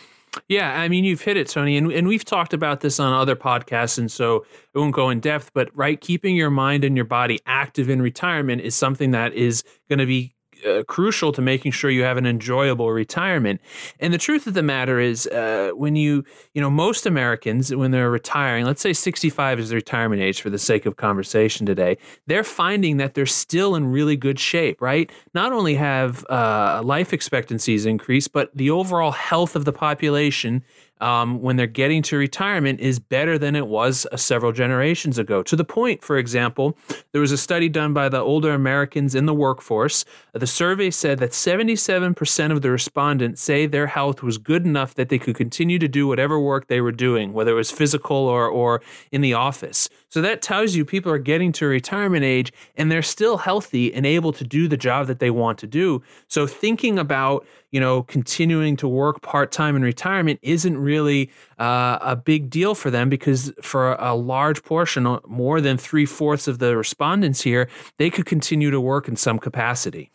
Yeah, 0.48 0.80
I 0.80 0.88
mean, 0.88 1.04
you've 1.04 1.22
hit 1.22 1.36
it, 1.36 1.48
Tony, 1.48 1.76
and, 1.76 1.92
and 1.92 2.06
we've 2.06 2.24
talked 2.24 2.52
about 2.52 2.80
this 2.80 3.00
on 3.00 3.12
other 3.12 3.34
podcasts, 3.34 3.98
and 3.98 4.10
so 4.10 4.46
it 4.74 4.78
won't 4.78 4.94
go 4.94 5.10
in 5.10 5.20
depth, 5.20 5.50
but 5.54 5.76
right, 5.76 6.00
keeping 6.00 6.36
your 6.36 6.50
mind 6.50 6.84
and 6.84 6.96
your 6.96 7.04
body 7.04 7.40
active 7.46 7.90
in 7.90 8.00
retirement 8.00 8.60
is 8.62 8.74
something 8.74 9.10
that 9.10 9.32
is 9.32 9.64
going 9.88 9.98
to 9.98 10.06
be 10.06 10.34
uh, 10.66 10.82
crucial 10.84 11.32
to 11.32 11.42
making 11.42 11.72
sure 11.72 11.90
you 11.90 12.02
have 12.02 12.16
an 12.16 12.26
enjoyable 12.26 12.90
retirement. 12.90 13.60
And 13.98 14.12
the 14.12 14.18
truth 14.18 14.46
of 14.46 14.54
the 14.54 14.62
matter 14.62 15.00
is, 15.00 15.26
uh, 15.26 15.70
when 15.74 15.96
you, 15.96 16.24
you 16.54 16.60
know, 16.60 16.70
most 16.70 17.06
Americans, 17.06 17.74
when 17.74 17.90
they're 17.90 18.10
retiring, 18.10 18.64
let's 18.64 18.82
say 18.82 18.92
65 18.92 19.60
is 19.60 19.68
the 19.70 19.76
retirement 19.76 20.22
age 20.22 20.40
for 20.40 20.50
the 20.50 20.58
sake 20.58 20.86
of 20.86 20.96
conversation 20.96 21.66
today, 21.66 21.98
they're 22.26 22.44
finding 22.44 22.96
that 22.98 23.14
they're 23.14 23.26
still 23.26 23.74
in 23.74 23.86
really 23.86 24.16
good 24.16 24.38
shape, 24.38 24.80
right? 24.80 25.10
Not 25.34 25.52
only 25.52 25.74
have 25.74 26.24
uh, 26.30 26.82
life 26.84 27.12
expectancies 27.12 27.86
increased, 27.86 28.32
but 28.32 28.50
the 28.56 28.70
overall 28.70 29.12
health 29.12 29.56
of 29.56 29.64
the 29.64 29.72
population 29.72 30.64
um, 31.00 31.40
when 31.40 31.56
they're 31.56 31.66
getting 31.66 32.02
to 32.02 32.16
retirement 32.16 32.80
is 32.80 32.98
better 32.98 33.38
than 33.38 33.56
it 33.56 33.66
was 33.66 34.06
uh, 34.12 34.16
several 34.16 34.52
generations 34.52 35.18
ago. 35.18 35.42
To 35.42 35.56
the 35.56 35.64
point, 35.64 36.02
for 36.02 36.18
example, 36.18 36.76
there 37.12 37.20
was 37.20 37.32
a 37.32 37.38
study 37.38 37.68
done 37.68 37.92
by 37.92 38.08
the 38.08 38.20
older 38.20 38.52
Americans 38.52 39.14
in 39.14 39.26
the 39.26 39.34
workforce. 39.34 40.04
The 40.32 40.46
survey 40.46 40.90
said 40.90 41.18
that 41.18 41.30
77% 41.30 42.52
of 42.52 42.62
the 42.62 42.70
respondents 42.70 43.40
say 43.40 43.66
their 43.66 43.86
health 43.86 44.22
was 44.22 44.38
good 44.38 44.64
enough 44.64 44.94
that 44.94 45.08
they 45.08 45.18
could 45.18 45.36
continue 45.36 45.78
to 45.78 45.88
do 45.88 46.06
whatever 46.06 46.38
work 46.38 46.66
they 46.66 46.80
were 46.80 46.92
doing, 46.92 47.32
whether 47.32 47.52
it 47.52 47.54
was 47.54 47.70
physical 47.70 48.16
or, 48.16 48.48
or 48.48 48.82
in 49.10 49.20
the 49.20 49.34
office. 49.34 49.88
So 50.08 50.20
that 50.22 50.42
tells 50.42 50.74
you 50.74 50.84
people 50.84 51.12
are 51.12 51.18
getting 51.18 51.52
to 51.52 51.66
retirement 51.66 52.24
age 52.24 52.52
and 52.76 52.90
they're 52.90 53.02
still 53.02 53.38
healthy 53.38 53.94
and 53.94 54.04
able 54.04 54.32
to 54.32 54.44
do 54.44 54.66
the 54.68 54.76
job 54.76 55.06
that 55.06 55.20
they 55.20 55.30
want 55.30 55.58
to 55.58 55.66
do. 55.66 56.02
So 56.26 56.46
thinking 56.46 56.98
about 56.98 57.46
you 57.70 57.80
know, 57.80 58.02
continuing 58.02 58.76
to 58.76 58.88
work 58.88 59.22
part 59.22 59.52
time 59.52 59.76
in 59.76 59.82
retirement 59.82 60.40
isn't 60.42 60.76
really 60.76 61.30
uh, 61.58 61.98
a 62.00 62.16
big 62.16 62.50
deal 62.50 62.74
for 62.74 62.90
them 62.90 63.08
because 63.08 63.52
for 63.62 63.94
a 63.94 64.14
large 64.14 64.62
portion, 64.62 65.06
uh, 65.06 65.20
more 65.26 65.60
than 65.60 65.78
three 65.78 66.06
fourths 66.06 66.48
of 66.48 66.58
the 66.58 66.76
respondents 66.76 67.42
here, 67.42 67.68
they 67.98 68.10
could 68.10 68.26
continue 68.26 68.70
to 68.70 68.80
work 68.80 69.08
in 69.08 69.16
some 69.16 69.38
capacity. 69.38 70.10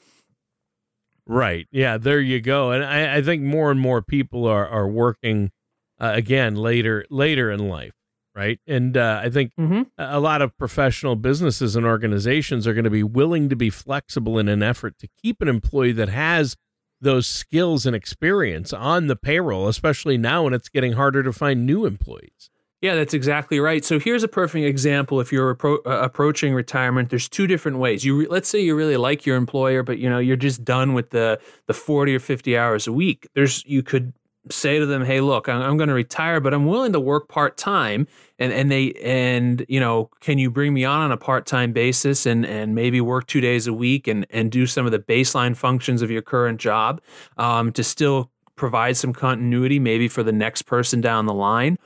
Right. 1.27 1.67
Yeah. 1.71 1.97
There 1.97 2.19
you 2.19 2.39
go. 2.39 2.71
And 2.71 2.83
I, 2.83 3.17
I 3.17 3.21
think 3.21 3.41
more 3.41 3.71
and 3.71 3.79
more 3.79 4.01
people 4.01 4.45
are 4.45 4.67
are 4.67 4.88
working 4.88 5.51
uh, 6.00 6.12
again 6.13 6.55
later 6.55 7.05
later 7.09 7.50
in 7.50 7.67
life. 7.67 7.93
Right. 8.35 8.59
And 8.67 8.97
uh, 8.97 9.21
I 9.24 9.29
think 9.29 9.53
mm-hmm. 9.57 9.83
a 9.97 10.19
lot 10.19 10.41
of 10.41 10.57
professional 10.57 11.15
businesses 11.15 11.77
and 11.77 11.85
organizations 11.85 12.67
are 12.67 12.74
going 12.74 12.83
to 12.83 12.89
be 12.89 13.01
willing 13.01 13.47
to 13.47 13.55
be 13.55 13.69
flexible 13.69 14.38
in 14.38 14.50
an 14.50 14.62
effort 14.62 15.00
to 15.00 15.07
keep 15.24 15.41
an 15.41 15.47
employee 15.47 15.93
that 15.93 16.09
has 16.09 16.57
those 17.05 17.27
skills 17.27 17.85
and 17.85 17.95
experience 17.95 18.74
on 18.74 19.07
the 19.07 19.15
payroll, 19.15 19.69
especially 19.69 20.17
now 20.17 20.43
when 20.43 20.53
it's 20.53 20.67
getting 20.67 20.93
harder 20.93 21.24
to 21.24 21.31
find 21.31 21.65
new 21.65 21.85
employees. 21.85 22.50
Yeah, 22.81 22.95
that's 22.95 23.13
exactly 23.13 23.59
right. 23.59 23.85
So 23.85 24.00
here's 24.00 24.24
a 24.24 24.27
perfect 24.27 24.65
example. 24.65 25.21
If 25.21 25.31
you're 25.31 25.55
appro- 25.55 25.85
uh, 25.85 26.01
approaching 26.01 26.53
retirement, 26.53 27.09
there's 27.09 27.29
two 27.29 27.47
different 27.47 27.77
ways. 27.77 28.03
You 28.03 28.17
re- 28.17 28.27
let's 28.29 28.50
say 28.50 28.59
you 28.59 28.75
really 28.75 28.97
like 28.97 29.25
your 29.25 29.38
employer, 29.38 29.81
but 29.81 29.97
you 29.97 30.09
know 30.09 30.19
you're 30.19 30.35
just 30.35 30.65
done 30.65 30.93
with 30.93 31.12
the 31.12 31.39
the 31.67 31.74
40 31.74 32.15
or 32.15 32.19
50 32.19 32.57
hours 32.57 32.85
a 32.85 32.91
week. 32.91 33.27
There's 33.33 33.63
you 33.65 33.81
could 33.81 34.13
say 34.51 34.77
to 34.77 34.85
them, 34.85 35.05
"Hey, 35.05 35.21
look, 35.21 35.47
I'm, 35.47 35.62
I'm 35.62 35.77
going 35.77 35.89
to 35.89 35.95
retire, 35.95 36.39
but 36.39 36.53
I'm 36.53 36.65
willing 36.65 36.93
to 36.93 37.00
work 37.00 37.29
part 37.29 37.55
time." 37.57 38.07
And 38.38 38.51
and 38.51 38.70
they 38.70 38.92
and 39.04 39.65
you 39.70 39.80
know, 39.80 40.10
can 40.20 40.38
you 40.38 40.51
bring 40.51 40.74
me 40.74 40.84
on 40.86 41.01
on 41.01 41.12
a 41.12 41.18
part 41.18 41.46
time 41.46 41.72
basis 41.72 42.25
and 42.25 42.46
and 42.46 42.75
maybe 42.75 43.00
work 43.01 43.27
two 43.27 43.42
days 43.42 43.68
a 43.68 43.74
week 43.74 44.08
and 44.08 44.25
and 44.30 44.51
do 44.51 44.68
some 44.68 44.86
of 44.86 44.92
the 44.92 45.00
baseline 45.00 45.56
functions 45.56 46.01
of 46.01 46.12
your 46.12 46.22
current 46.22 46.60
job 46.60 47.01
um, 47.38 47.72
to 47.74 47.84
still 47.84 48.32
provide 48.56 48.98
some 48.98 49.13
continuity, 49.13 49.80
maybe 49.80 50.08
for 50.08 50.24
the 50.24 50.32
next 50.32 50.63
person 50.63 51.01
down 51.01 51.25
the 51.25 51.34
line. 51.34 51.77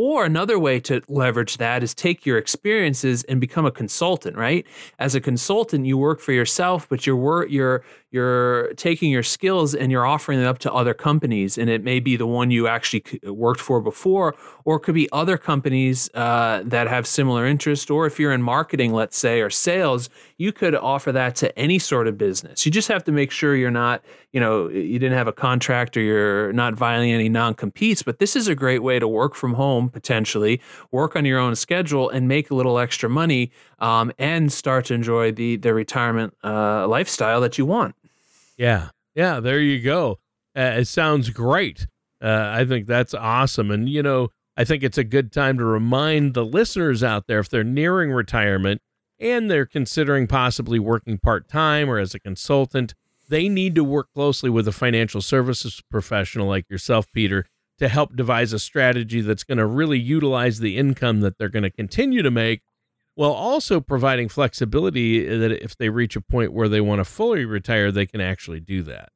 Or 0.00 0.24
another 0.24 0.60
way 0.60 0.78
to 0.80 1.02
leverage 1.08 1.56
that 1.56 1.82
is 1.82 1.92
take 1.92 2.24
your 2.24 2.38
experiences 2.38 3.24
and 3.24 3.40
become 3.40 3.66
a 3.66 3.72
consultant, 3.72 4.36
right? 4.36 4.64
As 5.00 5.16
a 5.16 5.20
consultant, 5.20 5.86
you 5.86 5.98
work 5.98 6.20
for 6.20 6.30
yourself, 6.30 6.88
but 6.88 7.04
you're 7.04 7.48
you're 7.48 7.82
you're 8.10 8.72
taking 8.74 9.10
your 9.10 9.22
skills 9.22 9.74
and 9.74 9.92
you're 9.92 10.06
offering 10.06 10.38
them 10.38 10.48
up 10.48 10.58
to 10.60 10.72
other 10.72 10.94
companies, 10.94 11.58
and 11.58 11.68
it 11.68 11.84
may 11.84 12.00
be 12.00 12.16
the 12.16 12.26
one 12.26 12.50
you 12.50 12.66
actually 12.66 13.04
worked 13.24 13.60
for 13.60 13.80
before, 13.80 14.34
or 14.64 14.76
it 14.76 14.80
could 14.80 14.94
be 14.94 15.08
other 15.12 15.36
companies 15.36 16.08
uh, 16.14 16.62
that 16.64 16.88
have 16.88 17.06
similar 17.06 17.44
interest. 17.46 17.90
Or 17.90 18.06
if 18.06 18.18
you're 18.18 18.32
in 18.32 18.42
marketing, 18.42 18.92
let's 18.92 19.18
say, 19.18 19.40
or 19.40 19.50
sales, 19.50 20.08
you 20.38 20.52
could 20.52 20.74
offer 20.74 21.12
that 21.12 21.36
to 21.36 21.58
any 21.58 21.78
sort 21.78 22.06
of 22.06 22.16
business. 22.16 22.64
You 22.64 22.72
just 22.72 22.88
have 22.88 23.04
to 23.04 23.12
make 23.12 23.30
sure 23.30 23.54
you're 23.54 23.70
not, 23.70 24.02
you 24.32 24.40
know, 24.40 24.68
you 24.70 24.98
didn't 24.98 25.16
have 25.16 25.28
a 25.28 25.32
contract 25.32 25.96
or 25.96 26.00
you're 26.00 26.52
not 26.54 26.74
violating 26.74 27.12
any 27.12 27.28
non 27.28 27.54
competes. 27.54 28.02
But 28.02 28.20
this 28.20 28.34
is 28.34 28.48
a 28.48 28.54
great 28.54 28.82
way 28.82 28.98
to 28.98 29.06
work 29.06 29.34
from 29.34 29.54
home 29.54 29.90
potentially, 29.90 30.62
work 30.90 31.14
on 31.14 31.26
your 31.26 31.38
own 31.38 31.56
schedule, 31.56 32.08
and 32.08 32.26
make 32.26 32.50
a 32.50 32.54
little 32.54 32.78
extra 32.78 33.10
money, 33.10 33.50
um, 33.80 34.12
and 34.18 34.50
start 34.50 34.86
to 34.86 34.94
enjoy 34.94 35.32
the 35.32 35.56
the 35.56 35.74
retirement 35.74 36.34
uh, 36.42 36.86
lifestyle 36.88 37.40
that 37.42 37.58
you 37.58 37.66
want. 37.66 37.94
Yeah. 38.58 38.90
Yeah. 39.14 39.40
There 39.40 39.60
you 39.60 39.80
go. 39.80 40.18
Uh, 40.56 40.74
it 40.78 40.88
sounds 40.88 41.30
great. 41.30 41.86
Uh, 42.22 42.50
I 42.52 42.64
think 42.64 42.86
that's 42.86 43.14
awesome. 43.14 43.70
And, 43.70 43.88
you 43.88 44.02
know, 44.02 44.28
I 44.56 44.64
think 44.64 44.82
it's 44.82 44.98
a 44.98 45.04
good 45.04 45.32
time 45.32 45.56
to 45.58 45.64
remind 45.64 46.34
the 46.34 46.44
listeners 46.44 47.04
out 47.04 47.28
there 47.28 47.38
if 47.38 47.48
they're 47.48 47.62
nearing 47.62 48.10
retirement 48.10 48.82
and 49.20 49.48
they're 49.48 49.66
considering 49.66 50.26
possibly 50.26 50.80
working 50.80 51.18
part 51.18 51.48
time 51.48 51.88
or 51.88 51.98
as 51.98 52.14
a 52.14 52.20
consultant, 52.20 52.94
they 53.28 53.48
need 53.48 53.74
to 53.76 53.84
work 53.84 54.08
closely 54.12 54.50
with 54.50 54.66
a 54.66 54.72
financial 54.72 55.20
services 55.20 55.80
professional 55.90 56.48
like 56.48 56.68
yourself, 56.68 57.06
Peter, 57.12 57.44
to 57.78 57.88
help 57.88 58.16
devise 58.16 58.52
a 58.52 58.58
strategy 58.58 59.20
that's 59.20 59.44
going 59.44 59.58
to 59.58 59.66
really 59.66 59.98
utilize 59.98 60.58
the 60.58 60.76
income 60.76 61.20
that 61.20 61.38
they're 61.38 61.48
going 61.48 61.62
to 61.62 61.70
continue 61.70 62.22
to 62.22 62.30
make 62.30 62.62
while 63.18 63.32
also 63.32 63.80
providing 63.80 64.28
flexibility 64.28 65.26
that 65.26 65.50
if 65.50 65.76
they 65.76 65.88
reach 65.88 66.14
a 66.14 66.20
point 66.20 66.52
where 66.52 66.68
they 66.68 66.80
want 66.80 67.00
to 67.00 67.04
fully 67.04 67.44
retire, 67.44 67.90
they 67.90 68.06
can 68.06 68.20
actually 68.20 68.60
do 68.60 68.80
that. 68.84 69.08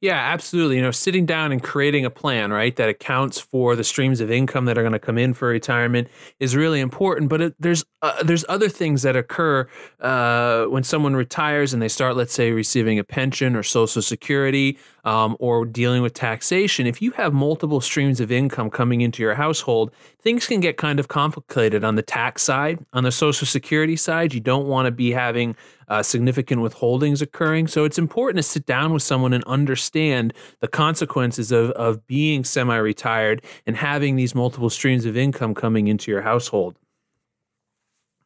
Yeah, 0.00 0.16
absolutely. 0.18 0.76
You 0.76 0.82
know, 0.82 0.90
sitting 0.90 1.26
down 1.26 1.50
and 1.50 1.62
creating 1.62 2.04
a 2.04 2.10
plan, 2.10 2.52
right, 2.52 2.74
that 2.76 2.88
accounts 2.88 3.40
for 3.40 3.74
the 3.74 3.84
streams 3.84 4.20
of 4.20 4.30
income 4.30 4.66
that 4.66 4.76
are 4.76 4.82
going 4.82 4.92
to 4.92 4.98
come 4.98 5.18
in 5.18 5.34
for 5.34 5.48
retirement 5.48 6.08
is 6.38 6.54
really 6.54 6.80
important. 6.80 7.30
But 7.30 7.40
it, 7.40 7.54
there's 7.58 7.84
uh, 8.02 8.22
there's 8.22 8.44
other 8.48 8.68
things 8.68 9.02
that 9.02 9.16
occur 9.16 9.66
uh, 10.00 10.66
when 10.66 10.82
someone 10.82 11.16
retires 11.16 11.72
and 11.72 11.80
they 11.82 11.88
start, 11.88 12.16
let's 12.16 12.34
say, 12.34 12.52
receiving 12.52 12.98
a 12.98 13.04
pension 13.04 13.56
or 13.56 13.62
Social 13.62 14.02
Security 14.02 14.78
um, 15.04 15.36
or 15.40 15.64
dealing 15.64 16.02
with 16.02 16.12
taxation. 16.12 16.86
If 16.86 17.00
you 17.00 17.12
have 17.12 17.32
multiple 17.32 17.80
streams 17.80 18.20
of 18.20 18.30
income 18.30 18.70
coming 18.70 19.00
into 19.00 19.22
your 19.22 19.34
household, 19.34 19.90
things 20.20 20.46
can 20.46 20.60
get 20.60 20.76
kind 20.76 21.00
of 21.00 21.08
complicated 21.08 21.82
on 21.82 21.94
the 21.94 22.02
tax 22.02 22.42
side, 22.42 22.84
on 22.92 23.04
the 23.04 23.12
Social 23.12 23.46
Security 23.46 23.96
side. 23.96 24.34
You 24.34 24.40
don't 24.40 24.66
want 24.66 24.86
to 24.86 24.90
be 24.92 25.12
having 25.12 25.56
uh, 25.88 26.02
significant 26.02 26.60
withholdings 26.60 27.22
occurring. 27.22 27.66
So 27.66 27.84
it's 27.84 27.98
important 27.98 28.38
to 28.38 28.42
sit 28.42 28.66
down 28.66 28.92
with 28.92 29.02
someone 29.02 29.32
and 29.32 29.44
understand 29.44 30.32
the 30.60 30.68
consequences 30.68 31.52
of, 31.52 31.70
of 31.72 32.06
being 32.06 32.44
semi 32.44 32.76
retired 32.76 33.44
and 33.66 33.76
having 33.76 34.16
these 34.16 34.34
multiple 34.34 34.70
streams 34.70 35.04
of 35.04 35.16
income 35.16 35.54
coming 35.54 35.88
into 35.88 36.10
your 36.10 36.22
household. 36.22 36.78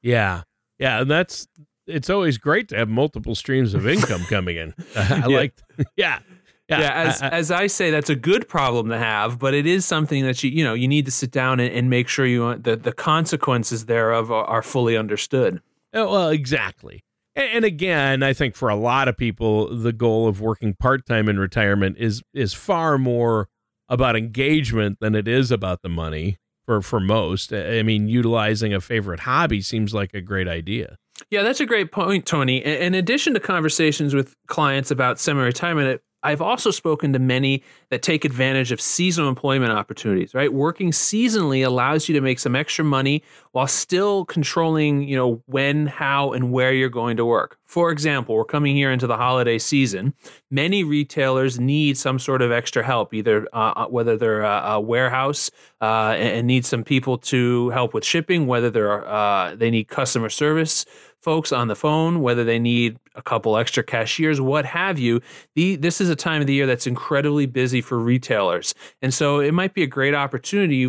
Yeah. 0.02 0.42
Yeah. 0.78 1.02
And 1.02 1.10
that's, 1.10 1.48
it's 1.86 2.10
always 2.10 2.38
great 2.38 2.68
to 2.68 2.76
have 2.76 2.88
multiple 2.88 3.34
streams 3.34 3.74
of 3.74 3.86
income 3.86 4.24
coming 4.28 4.56
in. 4.56 4.74
I 4.96 5.16
yeah. 5.18 5.26
like, 5.26 5.54
yeah. 5.96 6.20
Yeah, 6.68 6.80
yeah 6.80 6.92
as, 6.92 7.22
I, 7.22 7.26
I, 7.26 7.30
as 7.30 7.50
I 7.50 7.66
say, 7.66 7.90
that's 7.90 8.10
a 8.10 8.14
good 8.14 8.46
problem 8.46 8.90
to 8.90 8.98
have, 8.98 9.38
but 9.38 9.54
it 9.54 9.64
is 9.64 9.86
something 9.86 10.24
that 10.24 10.44
you 10.44 10.50
you 10.50 10.62
know 10.62 10.74
you 10.74 10.86
need 10.86 11.06
to 11.06 11.10
sit 11.10 11.30
down 11.30 11.60
and, 11.60 11.74
and 11.74 11.88
make 11.88 12.08
sure 12.08 12.26
you 12.26 12.56
the 12.56 12.76
the 12.76 12.92
consequences 12.92 13.86
thereof 13.86 14.30
are, 14.30 14.44
are 14.44 14.60
fully 14.60 14.94
understood. 14.94 15.62
Oh, 15.94 16.12
well, 16.12 16.28
exactly. 16.28 17.02
And 17.38 17.64
again, 17.64 18.24
I 18.24 18.32
think 18.32 18.56
for 18.56 18.68
a 18.68 18.74
lot 18.74 19.06
of 19.06 19.16
people, 19.16 19.72
the 19.74 19.92
goal 19.92 20.26
of 20.26 20.40
working 20.40 20.74
part 20.74 21.06
time 21.06 21.28
in 21.28 21.38
retirement 21.38 21.96
is 21.98 22.20
is 22.34 22.52
far 22.52 22.98
more 22.98 23.48
about 23.88 24.16
engagement 24.16 24.98
than 25.00 25.14
it 25.14 25.28
is 25.28 25.52
about 25.52 25.82
the 25.82 25.88
money. 25.88 26.38
For 26.66 26.82
for 26.82 26.98
most, 26.98 27.52
I 27.52 27.82
mean, 27.82 28.08
utilizing 28.08 28.74
a 28.74 28.80
favorite 28.80 29.20
hobby 29.20 29.62
seems 29.62 29.94
like 29.94 30.12
a 30.14 30.20
great 30.20 30.48
idea. 30.48 30.96
Yeah, 31.30 31.42
that's 31.42 31.60
a 31.60 31.66
great 31.66 31.92
point, 31.92 32.26
Tony. 32.26 32.58
In 32.58 32.94
addition 32.94 33.34
to 33.34 33.40
conversations 33.40 34.14
with 34.14 34.34
clients 34.48 34.90
about 34.90 35.20
semi 35.20 35.42
retirement, 35.42 36.00
I've 36.22 36.42
also 36.42 36.70
spoken 36.70 37.12
to 37.12 37.18
many 37.18 37.62
that 37.90 38.02
take 38.02 38.24
advantage 38.24 38.72
of 38.72 38.80
seasonal 38.80 39.28
employment 39.28 39.72
opportunities, 39.72 40.34
right? 40.34 40.52
Working 40.52 40.90
seasonally 40.90 41.64
allows 41.64 42.08
you 42.08 42.14
to 42.14 42.20
make 42.20 42.40
some 42.40 42.56
extra 42.56 42.84
money 42.84 43.22
while 43.52 43.68
still 43.68 44.24
controlling, 44.24 45.02
you 45.02 45.16
know, 45.16 45.42
when, 45.46 45.86
how, 45.86 46.32
and 46.32 46.50
where 46.50 46.72
you're 46.72 46.88
going 46.88 47.16
to 47.18 47.24
work. 47.24 47.58
For 47.64 47.90
example, 47.92 48.34
we're 48.34 48.44
coming 48.44 48.74
here 48.74 48.90
into 48.90 49.06
the 49.06 49.16
holiday 49.16 49.58
season. 49.58 50.14
Many 50.50 50.82
retailers 50.82 51.60
need 51.60 51.96
some 51.96 52.18
sort 52.18 52.42
of 52.42 52.50
extra 52.50 52.82
help, 52.82 53.14
either 53.14 53.46
uh, 53.52 53.72
uh 53.76 53.86
whether 53.86 54.16
they're 54.16 54.42
a, 54.42 54.72
a 54.72 54.80
warehouse 54.80 55.50
uh, 55.80 56.16
and 56.18 56.46
need 56.46 56.64
some 56.64 56.82
people 56.82 57.18
to 57.18 57.70
help 57.70 57.94
with 57.94 58.04
shipping, 58.04 58.46
whether 58.46 58.70
they're 58.70 59.06
uh, 59.06 59.54
they 59.54 59.70
need 59.70 59.88
customer 59.88 60.30
service 60.30 60.84
folks 61.20 61.52
on 61.52 61.68
the 61.68 61.76
phone, 61.76 62.20
whether 62.20 62.44
they 62.44 62.58
need 62.58 62.98
a 63.18 63.22
couple 63.22 63.56
extra 63.56 63.82
cashiers, 63.82 64.40
what 64.40 64.64
have 64.64 64.98
you. 64.98 65.20
The, 65.54 65.76
this 65.76 66.00
is 66.00 66.08
a 66.08 66.16
time 66.16 66.40
of 66.40 66.46
the 66.46 66.54
year 66.54 66.66
that's 66.66 66.86
incredibly 66.86 67.46
busy 67.46 67.80
for 67.80 67.98
retailers, 67.98 68.74
and 69.02 69.12
so 69.12 69.40
it 69.40 69.52
might 69.52 69.74
be 69.74 69.82
a 69.82 69.86
great 69.86 70.14
opportunity 70.14 70.88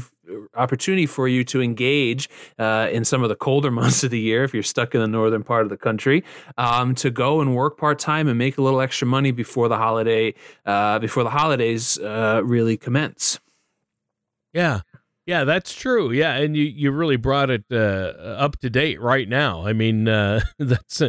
opportunity 0.54 1.08
for 1.08 1.28
you 1.28 1.44
to 1.44 1.60
engage 1.60 2.30
uh, 2.60 2.88
in 2.92 3.04
some 3.04 3.24
of 3.24 3.30
the 3.30 3.36
colder 3.36 3.72
months 3.82 4.04
of 4.04 4.12
the 4.12 4.20
year 4.20 4.44
if 4.44 4.54
you're 4.54 4.62
stuck 4.62 4.94
in 4.94 5.02
the 5.02 5.08
northern 5.08 5.44
part 5.44 5.64
of 5.64 5.70
the 5.70 5.78
country 5.78 6.24
um, 6.58 6.94
to 6.94 7.10
go 7.10 7.42
and 7.42 7.56
work 7.56 7.80
part-time 7.80 8.28
and 8.28 8.38
make 8.38 8.58
a 8.60 8.62
little 8.62 8.80
extra 8.80 9.08
money 9.08 9.32
before 9.32 9.68
the 9.68 9.78
holiday 9.78 10.32
uh, 10.68 11.00
before 11.00 11.24
the 11.24 11.32
holidays 11.32 11.98
uh, 12.00 12.42
really 12.44 12.78
commence 12.78 13.40
yeah 14.54 14.82
yeah 15.30 15.44
that's 15.44 15.74
true. 15.74 16.12
Yeah 16.12 16.34
and 16.36 16.56
you, 16.56 16.64
you 16.64 16.92
really 16.92 17.18
brought 17.18 17.50
it 17.50 17.64
uh, 17.72 17.76
up 18.46 18.58
to 18.60 18.70
date 18.70 19.00
right 19.02 19.28
now. 19.30 19.66
I 19.66 19.74
mean 19.74 20.08
uh, 20.08 20.42
that's 20.60 21.02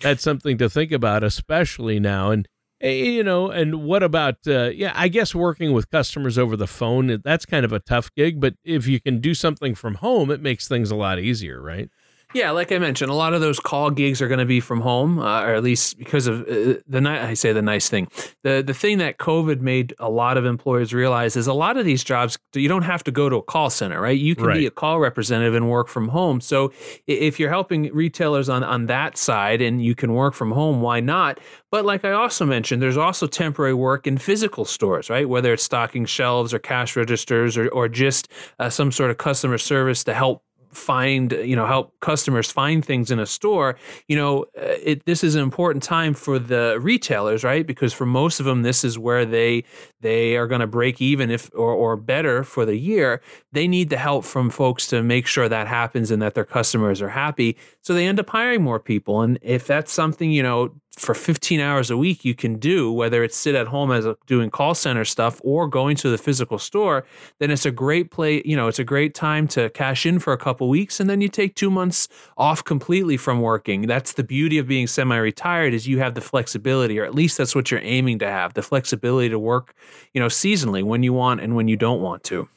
that's 0.00 0.22
something 0.22 0.58
to 0.58 0.70
think 0.70 0.92
about 0.92 1.24
especially 1.24 1.98
now. 2.00 2.30
And 2.30 2.48
you 2.80 3.24
know, 3.24 3.50
and 3.50 3.84
what 3.84 4.02
about, 4.02 4.36
uh, 4.46 4.64
yeah, 4.74 4.92
I 4.94 5.08
guess 5.08 5.34
working 5.34 5.72
with 5.72 5.90
customers 5.90 6.36
over 6.36 6.54
the 6.54 6.66
phone, 6.66 7.20
that's 7.24 7.46
kind 7.46 7.64
of 7.64 7.72
a 7.72 7.78
tough 7.80 8.10
gig, 8.14 8.40
but 8.40 8.54
if 8.62 8.86
you 8.86 9.00
can 9.00 9.20
do 9.20 9.32
something 9.32 9.74
from 9.74 9.94
home, 9.96 10.30
it 10.30 10.42
makes 10.42 10.68
things 10.68 10.90
a 10.90 10.96
lot 10.96 11.18
easier, 11.18 11.62
right? 11.62 11.88
Yeah, 12.34 12.50
like 12.50 12.72
I 12.72 12.78
mentioned, 12.78 13.12
a 13.12 13.14
lot 13.14 13.32
of 13.32 13.40
those 13.40 13.60
call 13.60 13.90
gigs 13.90 14.20
are 14.20 14.26
going 14.26 14.40
to 14.40 14.44
be 14.44 14.58
from 14.58 14.80
home, 14.80 15.20
uh, 15.20 15.42
or 15.42 15.54
at 15.54 15.62
least 15.62 15.96
because 15.98 16.26
of 16.26 16.40
uh, 16.42 16.80
the 16.84 17.00
night. 17.00 17.22
I 17.22 17.34
say 17.34 17.52
the 17.52 17.62
nice 17.62 17.88
thing. 17.88 18.08
the 18.42 18.60
The 18.66 18.74
thing 18.74 18.98
that 18.98 19.18
COVID 19.18 19.60
made 19.60 19.94
a 20.00 20.10
lot 20.10 20.36
of 20.36 20.44
employers 20.44 20.92
realize 20.92 21.36
is 21.36 21.46
a 21.46 21.52
lot 21.52 21.76
of 21.76 21.84
these 21.84 22.02
jobs 22.02 22.36
you 22.52 22.68
don't 22.68 22.82
have 22.82 23.04
to 23.04 23.12
go 23.12 23.28
to 23.28 23.36
a 23.36 23.42
call 23.42 23.70
center, 23.70 24.00
right? 24.00 24.18
You 24.18 24.34
can 24.34 24.46
right. 24.46 24.58
be 24.58 24.66
a 24.66 24.70
call 24.72 24.98
representative 24.98 25.54
and 25.54 25.70
work 25.70 25.86
from 25.86 26.08
home. 26.08 26.40
So 26.40 26.72
if 27.06 27.38
you're 27.38 27.50
helping 27.50 27.94
retailers 27.94 28.48
on 28.48 28.64
on 28.64 28.86
that 28.86 29.16
side 29.16 29.62
and 29.62 29.80
you 29.80 29.94
can 29.94 30.12
work 30.12 30.34
from 30.34 30.50
home, 30.50 30.80
why 30.80 30.98
not? 30.98 31.38
But 31.70 31.84
like 31.84 32.04
I 32.04 32.10
also 32.12 32.44
mentioned, 32.44 32.82
there's 32.82 32.96
also 32.96 33.28
temporary 33.28 33.74
work 33.74 34.08
in 34.08 34.18
physical 34.18 34.64
stores, 34.64 35.08
right? 35.08 35.28
Whether 35.28 35.52
it's 35.52 35.62
stocking 35.62 36.04
shelves 36.04 36.52
or 36.52 36.58
cash 36.58 36.96
registers 36.96 37.56
or 37.56 37.68
or 37.68 37.88
just 37.88 38.28
uh, 38.58 38.70
some 38.70 38.90
sort 38.90 39.12
of 39.12 39.18
customer 39.18 39.58
service 39.58 40.02
to 40.04 40.14
help 40.14 40.42
find 40.76 41.32
you 41.32 41.56
know 41.56 41.66
help 41.66 41.92
customers 42.00 42.50
find 42.50 42.84
things 42.84 43.10
in 43.10 43.18
a 43.18 43.26
store 43.26 43.76
you 44.08 44.16
know 44.16 44.42
uh, 44.58 44.76
it, 44.82 45.04
this 45.06 45.22
is 45.22 45.34
an 45.34 45.42
important 45.42 45.82
time 45.82 46.14
for 46.14 46.38
the 46.38 46.78
retailers 46.80 47.44
right? 47.44 47.66
Because 47.66 47.92
for 47.92 48.06
most 48.06 48.40
of 48.40 48.46
them 48.46 48.62
this 48.62 48.82
is 48.82 48.98
where 48.98 49.24
they 49.24 49.64
they 50.00 50.36
are 50.36 50.46
going 50.46 50.60
to 50.60 50.66
break 50.66 51.00
even 51.00 51.30
if 51.30 51.50
or, 51.54 51.72
or 51.72 51.96
better 51.96 52.42
for 52.42 52.64
the 52.64 52.76
year. 52.76 53.20
They 53.52 53.68
need 53.68 53.90
the 53.90 53.96
help 53.96 54.24
from 54.24 54.50
folks 54.50 54.86
to 54.88 55.02
make 55.02 55.26
sure 55.26 55.48
that 55.48 55.66
happens 55.68 56.10
and 56.10 56.20
that 56.22 56.34
their 56.34 56.44
customers 56.44 57.00
are 57.00 57.10
happy. 57.10 57.56
So 57.82 57.94
they 57.94 58.06
end 58.06 58.20
up 58.20 58.30
hiring 58.30 58.62
more 58.62 58.80
people. 58.80 59.22
And 59.22 59.38
if 59.42 59.66
that's 59.66 59.92
something 59.92 60.32
you 60.32 60.42
know 60.42 60.74
for 60.96 61.14
15 61.14 61.60
hours 61.60 61.90
a 61.90 61.96
week 61.96 62.24
you 62.24 62.34
can 62.34 62.58
do 62.58 62.92
whether 62.92 63.24
it's 63.24 63.36
sit 63.36 63.54
at 63.54 63.66
home 63.68 63.90
as 63.90 64.06
a, 64.06 64.16
doing 64.26 64.50
call 64.50 64.74
center 64.74 65.04
stuff 65.04 65.40
or 65.44 65.66
going 65.66 65.96
to 65.96 66.08
the 66.08 66.18
physical 66.18 66.58
store 66.58 67.04
then 67.40 67.50
it's 67.50 67.66
a 67.66 67.70
great 67.70 68.10
play 68.10 68.42
you 68.44 68.56
know 68.56 68.68
it's 68.68 68.78
a 68.78 68.84
great 68.84 69.14
time 69.14 69.48
to 69.48 69.70
cash 69.70 70.06
in 70.06 70.18
for 70.18 70.32
a 70.32 70.38
couple 70.38 70.68
weeks 70.68 71.00
and 71.00 71.10
then 71.10 71.20
you 71.20 71.28
take 71.28 71.54
2 71.54 71.70
months 71.70 72.08
off 72.36 72.62
completely 72.64 73.16
from 73.16 73.40
working 73.40 73.86
that's 73.86 74.12
the 74.12 74.24
beauty 74.24 74.58
of 74.58 74.68
being 74.68 74.86
semi 74.86 75.16
retired 75.16 75.74
is 75.74 75.88
you 75.88 75.98
have 75.98 76.14
the 76.14 76.20
flexibility 76.20 76.98
or 76.98 77.04
at 77.04 77.14
least 77.14 77.38
that's 77.38 77.54
what 77.54 77.70
you're 77.70 77.80
aiming 77.82 78.18
to 78.18 78.26
have 78.26 78.54
the 78.54 78.62
flexibility 78.62 79.28
to 79.28 79.38
work 79.38 79.74
you 80.12 80.20
know 80.20 80.28
seasonally 80.28 80.82
when 80.82 81.02
you 81.02 81.12
want 81.12 81.40
and 81.40 81.56
when 81.56 81.68
you 81.68 81.76
don't 81.76 82.00
want 82.00 82.22
to 82.22 82.48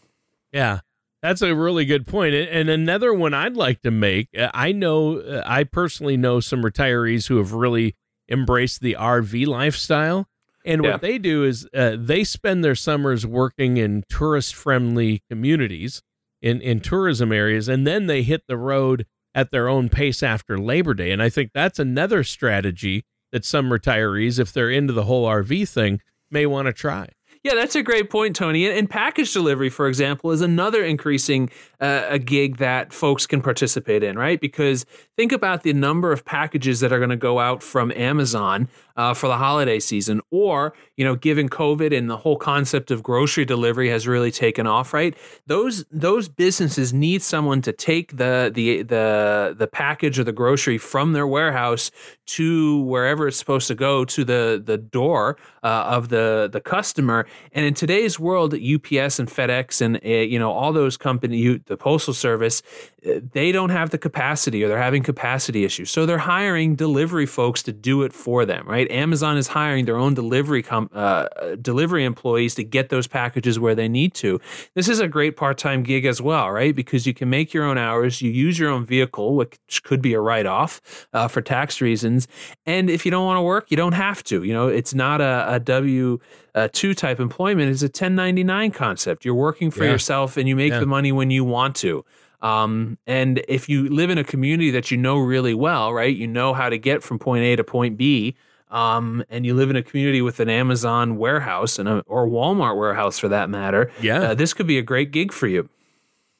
yeah 0.51 0.79
that's 1.21 1.41
a 1.41 1.55
really 1.55 1.85
good 1.85 2.05
point. 2.05 2.35
And 2.35 2.69
another 2.69 3.13
one 3.13 3.33
I'd 3.33 3.55
like 3.55 3.81
to 3.81 3.91
make 3.91 4.29
uh, 4.37 4.49
I 4.53 4.71
know, 4.71 5.17
uh, 5.17 5.43
I 5.45 5.63
personally 5.63 6.15
know 6.15 6.39
some 6.39 6.61
retirees 6.61 7.27
who 7.27 7.37
have 7.37 7.53
really 7.53 7.95
embrace 8.27 8.77
the 8.77 8.95
RV 8.99 9.47
lifestyle. 9.47 10.27
And 10.65 10.83
yeah. 10.83 10.91
what 10.91 11.01
they 11.01 11.17
do 11.17 11.43
is 11.43 11.67
uh, 11.73 11.95
they 11.97 12.23
spend 12.23 12.63
their 12.63 12.75
summers 12.75 13.25
working 13.25 13.77
in 13.77 14.03
tourist 14.09 14.53
friendly 14.53 15.23
communities 15.29 16.01
in 16.41 16.61
in 16.61 16.81
tourism 16.81 17.31
areas, 17.31 17.67
and 17.67 17.87
then 17.87 18.07
they 18.07 18.21
hit 18.21 18.43
the 18.47 18.57
road 18.57 19.05
at 19.33 19.51
their 19.51 19.67
own 19.67 19.87
pace 19.89 20.21
after 20.21 20.57
Labor 20.57 20.93
Day. 20.93 21.11
And 21.11 21.21
I 21.21 21.29
think 21.29 21.51
that's 21.53 21.79
another 21.79 22.23
strategy 22.23 23.05
that 23.31 23.45
some 23.45 23.69
retirees, 23.69 24.39
if 24.39 24.51
they're 24.51 24.69
into 24.69 24.93
the 24.93 25.03
whole 25.03 25.27
RV 25.27 25.69
thing, 25.69 26.01
may 26.29 26.45
want 26.45 26.65
to 26.65 26.73
try. 26.73 27.09
Yeah, 27.43 27.55
that's 27.55 27.75
a 27.75 27.83
great 27.83 28.09
point, 28.09 28.35
Tony. 28.35 28.69
And 28.69 28.89
package 28.89 29.33
delivery, 29.33 29.69
for 29.69 29.87
example, 29.87 30.31
is 30.31 30.41
another 30.41 30.83
increasing 30.83 31.49
uh, 31.79 32.05
a 32.09 32.19
gig 32.19 32.57
that 32.57 32.91
folks 32.91 33.27
can 33.27 33.41
participate 33.41 34.03
in, 34.03 34.17
right? 34.17 34.39
Because 34.39 34.85
think 35.15 35.31
about 35.31 35.63
the 35.63 35.73
number 35.73 36.11
of 36.11 36.25
packages 36.25 36.79
that 36.79 36.91
are 36.91 36.97
going 36.97 37.09
to 37.09 37.15
go 37.15 37.39
out 37.39 37.61
from 37.63 37.91
Amazon 37.95 38.67
uh, 38.97 39.13
for 39.13 39.27
the 39.27 39.37
holiday 39.37 39.79
season, 39.79 40.21
or 40.31 40.73
you 40.97 41.05
know, 41.05 41.15
given 41.15 41.47
COVID 41.47 41.95
and 41.95 42.09
the 42.09 42.17
whole 42.17 42.37
concept 42.37 42.89
of 42.89 43.03
grocery 43.03 43.45
delivery 43.45 43.89
has 43.89 44.07
really 44.07 44.31
taken 44.31 44.65
off, 44.65 44.93
right? 44.93 45.15
Those 45.45 45.85
those 45.91 46.27
businesses 46.27 46.91
need 46.93 47.21
someone 47.21 47.61
to 47.61 47.71
take 47.71 48.17
the 48.17 48.51
the 48.53 48.81
the 48.81 49.55
the 49.57 49.67
package 49.67 50.17
or 50.17 50.23
the 50.23 50.31
grocery 50.31 50.79
from 50.79 51.13
their 51.13 51.27
warehouse 51.27 51.91
to 52.25 52.81
wherever 52.81 53.27
it's 53.27 53.37
supposed 53.37 53.67
to 53.67 53.75
go 53.75 54.03
to 54.05 54.23
the 54.23 54.61
the 54.63 54.77
door 54.77 55.37
uh, 55.63 55.67
of 55.87 56.09
the 56.09 56.49
the 56.51 56.59
customer. 56.59 57.27
And 57.51 57.65
in 57.65 57.73
today's 57.75 58.19
world, 58.19 58.53
UPS 58.53 59.19
and 59.19 59.29
FedEx 59.29 59.81
and 59.81 59.97
uh, 60.03 60.09
you 60.09 60.39
know 60.39 60.51
all 60.51 60.73
those 60.73 60.97
companies, 60.97 61.59
the 61.65 61.77
postal 61.77 62.13
service, 62.15 62.63
uh, 63.07 63.19
they 63.31 63.51
don't 63.51 63.69
have 63.69 63.91
the 63.91 63.97
capacity 63.99 64.63
or 64.63 64.67
they're 64.67 64.77
having 64.77 65.03
capacity 65.03 65.63
issues, 65.63 65.91
so 65.91 66.07
they're 66.07 66.17
hiring 66.17 66.75
delivery 66.75 67.27
folks 67.27 67.61
to 67.63 67.71
do 67.71 68.01
it 68.01 68.13
for 68.13 68.43
them, 68.45 68.67
right? 68.67 68.86
Right? 68.87 68.97
Amazon 68.97 69.37
is 69.37 69.47
hiring 69.47 69.85
their 69.85 69.97
own 69.97 70.13
delivery 70.13 70.63
com- 70.63 70.89
uh, 70.93 71.27
delivery 71.61 72.05
employees 72.05 72.55
to 72.55 72.63
get 72.63 72.89
those 72.89 73.07
packages 73.07 73.59
where 73.59 73.75
they 73.75 73.87
need 73.87 74.13
to. 74.15 74.39
This 74.73 74.87
is 74.87 74.99
a 74.99 75.07
great 75.07 75.35
part 75.37 75.57
time 75.57 75.83
gig 75.83 76.05
as 76.05 76.21
well, 76.21 76.51
right? 76.51 76.75
Because 76.75 77.05
you 77.05 77.13
can 77.13 77.29
make 77.29 77.53
your 77.53 77.63
own 77.63 77.77
hours, 77.77 78.21
you 78.21 78.31
use 78.31 78.59
your 78.59 78.69
own 78.69 78.85
vehicle, 78.85 79.35
which 79.35 79.83
could 79.83 80.01
be 80.01 80.13
a 80.13 80.19
write 80.19 80.45
off 80.45 81.07
uh, 81.13 81.27
for 81.27 81.41
tax 81.41 81.81
reasons, 81.81 82.27
and 82.65 82.89
if 82.89 83.05
you 83.05 83.11
don't 83.11 83.25
want 83.25 83.37
to 83.37 83.41
work, 83.41 83.69
you 83.69 83.77
don't 83.77 83.93
have 83.93 84.23
to. 84.25 84.43
You 84.43 84.53
know, 84.53 84.67
it's 84.67 84.93
not 84.93 85.21
a, 85.21 85.45
a 85.55 85.59
W 85.59 86.19
uh, 86.55 86.67
two 86.71 86.93
type 86.93 87.19
employment; 87.19 87.69
it's 87.71 87.81
a 87.81 87.85
1099 87.85 88.71
concept. 88.71 89.25
You're 89.25 89.35
working 89.35 89.71
for 89.71 89.83
yeah. 89.83 89.91
yourself, 89.91 90.37
and 90.37 90.47
you 90.47 90.55
make 90.55 90.71
yeah. 90.71 90.79
the 90.79 90.85
money 90.85 91.11
when 91.11 91.31
you 91.31 91.43
want 91.43 91.75
to. 91.77 92.03
Um, 92.39 92.99
and 93.07 93.43
if 93.47 93.67
you 93.67 93.89
live 93.89 94.11
in 94.11 94.19
a 94.19 94.23
community 94.23 94.69
that 94.71 94.91
you 94.91 94.97
know 94.97 95.17
really 95.17 95.55
well, 95.55 95.91
right, 95.91 96.15
you 96.15 96.27
know 96.27 96.53
how 96.53 96.69
to 96.69 96.77
get 96.77 97.01
from 97.01 97.17
point 97.17 97.43
A 97.43 97.55
to 97.55 97.63
point 97.63 97.97
B 97.97 98.35
um, 98.69 99.23
and 99.29 99.45
you 99.45 99.53
live 99.53 99.69
in 99.69 99.75
a 99.75 99.83
community 99.83 100.21
with 100.21 100.39
an 100.39 100.49
Amazon 100.49 101.17
warehouse 101.17 101.79
and 101.79 101.87
a, 101.87 101.99
or 102.07 102.27
Walmart 102.27 102.77
warehouse 102.77 103.17
for 103.19 103.27
that 103.29 103.49
matter, 103.49 103.91
yeah, 104.01 104.31
uh, 104.31 104.33
this 104.33 104.53
could 104.53 104.67
be 104.67 104.77
a 104.77 104.81
great 104.81 105.11
gig 105.11 105.31
for 105.31 105.47
you. 105.47 105.69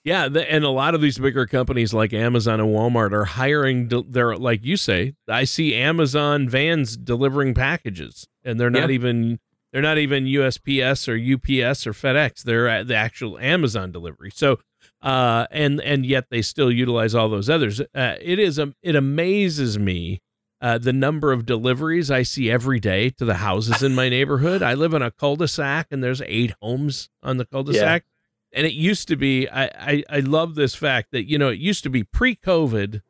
Yeah, 0.04 0.30
the, 0.30 0.50
and 0.50 0.64
a 0.64 0.70
lot 0.70 0.96
of 0.96 1.02
these 1.02 1.18
bigger 1.18 1.46
companies 1.46 1.94
like 1.94 2.14
Amazon 2.14 2.62
and 2.62 2.70
Walmart 2.70 3.12
are 3.12 3.26
hiring. 3.26 3.90
They're 4.10 4.38
like 4.38 4.64
you 4.64 4.78
say. 4.78 5.16
I 5.28 5.44
see 5.44 5.76
Amazon 5.76 6.48
vans 6.48 6.96
delivering 6.96 7.54
packages, 7.54 8.26
and 8.44 8.58
they're 8.58 8.70
not 8.70 8.88
yeah. 8.88 8.96
even 8.96 9.40
they're 9.74 9.82
not 9.82 9.98
even 9.98 10.26
USPS 10.26 11.08
or 11.10 11.16
UPS 11.16 11.86
or 11.86 11.92
FedEx. 11.92 12.44
They're 12.44 12.84
the 12.84 12.96
actual 12.96 13.38
Amazon 13.38 13.92
delivery. 13.92 14.32
So, 14.34 14.60
uh, 15.02 15.48
and 15.52 15.82
and 15.82 16.06
yet 16.06 16.28
they 16.30 16.42
still 16.42 16.72
utilize 16.72 17.14
all 17.14 17.28
those 17.28 17.50
others. 17.50 17.82
Uh, 17.82 18.16
it 18.22 18.40
is 18.40 18.58
a 18.58 18.74
it 18.82 18.96
amazes 18.96 19.78
me 19.78 20.22
uh, 20.62 20.78
the 20.78 20.94
number 20.94 21.32
of 21.32 21.46
deliveries 21.46 22.10
I 22.10 22.24
see 22.24 22.50
every 22.50 22.80
day 22.80 23.10
to 23.12 23.26
the 23.26 23.36
houses 23.36 23.84
in 23.84 23.94
my 23.94 24.10
neighborhood. 24.18 24.64
I 24.64 24.74
live 24.74 24.94
in 24.94 25.02
a 25.02 25.12
cul-de-sac 25.12 25.88
and 25.92 26.04
there's 26.04 26.22
eight 26.26 26.54
homes 26.62 27.10
on 27.22 27.38
the 27.38 27.46
cul-de-sac. 27.46 28.04
Yeah. 28.06 28.58
And 28.60 28.66
it 28.66 28.74
used 28.74 29.08
to 29.10 29.16
be, 29.16 29.48
I, 29.48 29.66
I, 29.66 30.04
I 30.10 30.20
love 30.20 30.56
this 30.56 30.74
fact 30.74 31.12
that, 31.12 31.30
you 31.30 31.38
know, 31.38 31.50
it 31.50 31.60
used 31.60 31.84
to 31.84 31.90
be 31.90 32.04
pre-COVID, 32.04 33.02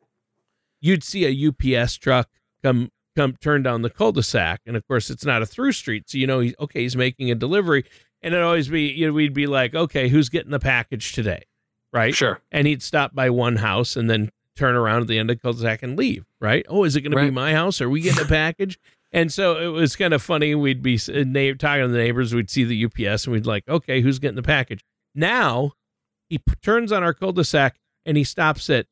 you'd 0.80 1.04
see 1.04 1.24
a 1.24 1.78
UPS 1.78 1.94
truck 1.96 2.28
come 2.62 2.90
come 3.16 3.34
turn 3.40 3.64
down 3.64 3.82
the 3.82 3.90
cul-de-sac. 3.90 4.60
And 4.64 4.76
of 4.76 4.86
course 4.86 5.10
it's 5.10 5.24
not 5.24 5.42
a 5.42 5.46
through 5.46 5.72
street. 5.72 6.08
So, 6.08 6.18
you 6.18 6.26
know, 6.26 6.40
he, 6.40 6.54
okay, 6.60 6.82
he's 6.82 6.96
making 6.96 7.30
a 7.30 7.34
delivery. 7.34 7.84
And 8.22 8.34
it'd 8.34 8.44
always 8.44 8.68
be, 8.68 8.82
you 8.82 9.06
know, 9.06 9.12
we'd 9.12 9.34
be 9.34 9.46
like, 9.46 9.74
okay, 9.74 10.08
who's 10.08 10.28
getting 10.28 10.50
the 10.50 10.60
package 10.60 11.12
today? 11.12 11.44
Right. 11.92 12.14
Sure. 12.14 12.40
And 12.52 12.66
he'd 12.66 12.82
stop 12.82 13.14
by 13.14 13.30
one 13.30 13.56
house 13.56 13.96
and 13.96 14.08
then 14.08 14.30
turn 14.58 14.74
around 14.74 15.02
at 15.02 15.08
the 15.08 15.18
end 15.18 15.30
of 15.30 15.40
cul-de-sac 15.40 15.82
and 15.82 15.96
leave, 15.96 16.24
right? 16.40 16.64
Oh, 16.68 16.84
is 16.84 16.96
it 16.96 17.02
going 17.02 17.14
right. 17.14 17.22
to 17.22 17.28
be 17.28 17.34
my 17.34 17.52
house? 17.52 17.80
Are 17.80 17.88
we 17.88 18.00
getting 18.00 18.24
a 18.24 18.28
package? 18.28 18.78
and 19.10 19.32
so 19.32 19.56
it 19.56 19.68
was 19.68 19.96
kind 19.96 20.12
of 20.12 20.22
funny. 20.22 20.54
We'd 20.54 20.82
be 20.82 20.96
uh, 20.96 21.24
na- 21.26 21.54
talking 21.58 21.82
to 21.82 21.88
the 21.88 21.98
neighbors. 21.98 22.34
We'd 22.34 22.50
see 22.50 22.64
the 22.64 22.84
UPS 22.84 23.24
and 23.24 23.32
we'd 23.32 23.46
like, 23.46 23.66
okay, 23.68 24.00
who's 24.02 24.18
getting 24.18 24.36
the 24.36 24.42
package? 24.42 24.84
Now 25.14 25.72
he 26.28 26.38
p- 26.38 26.54
turns 26.62 26.92
on 26.92 27.02
our 27.02 27.14
cul-de-sac 27.14 27.78
and 28.04 28.16
he 28.16 28.24
stops 28.24 28.68
it 28.68 28.86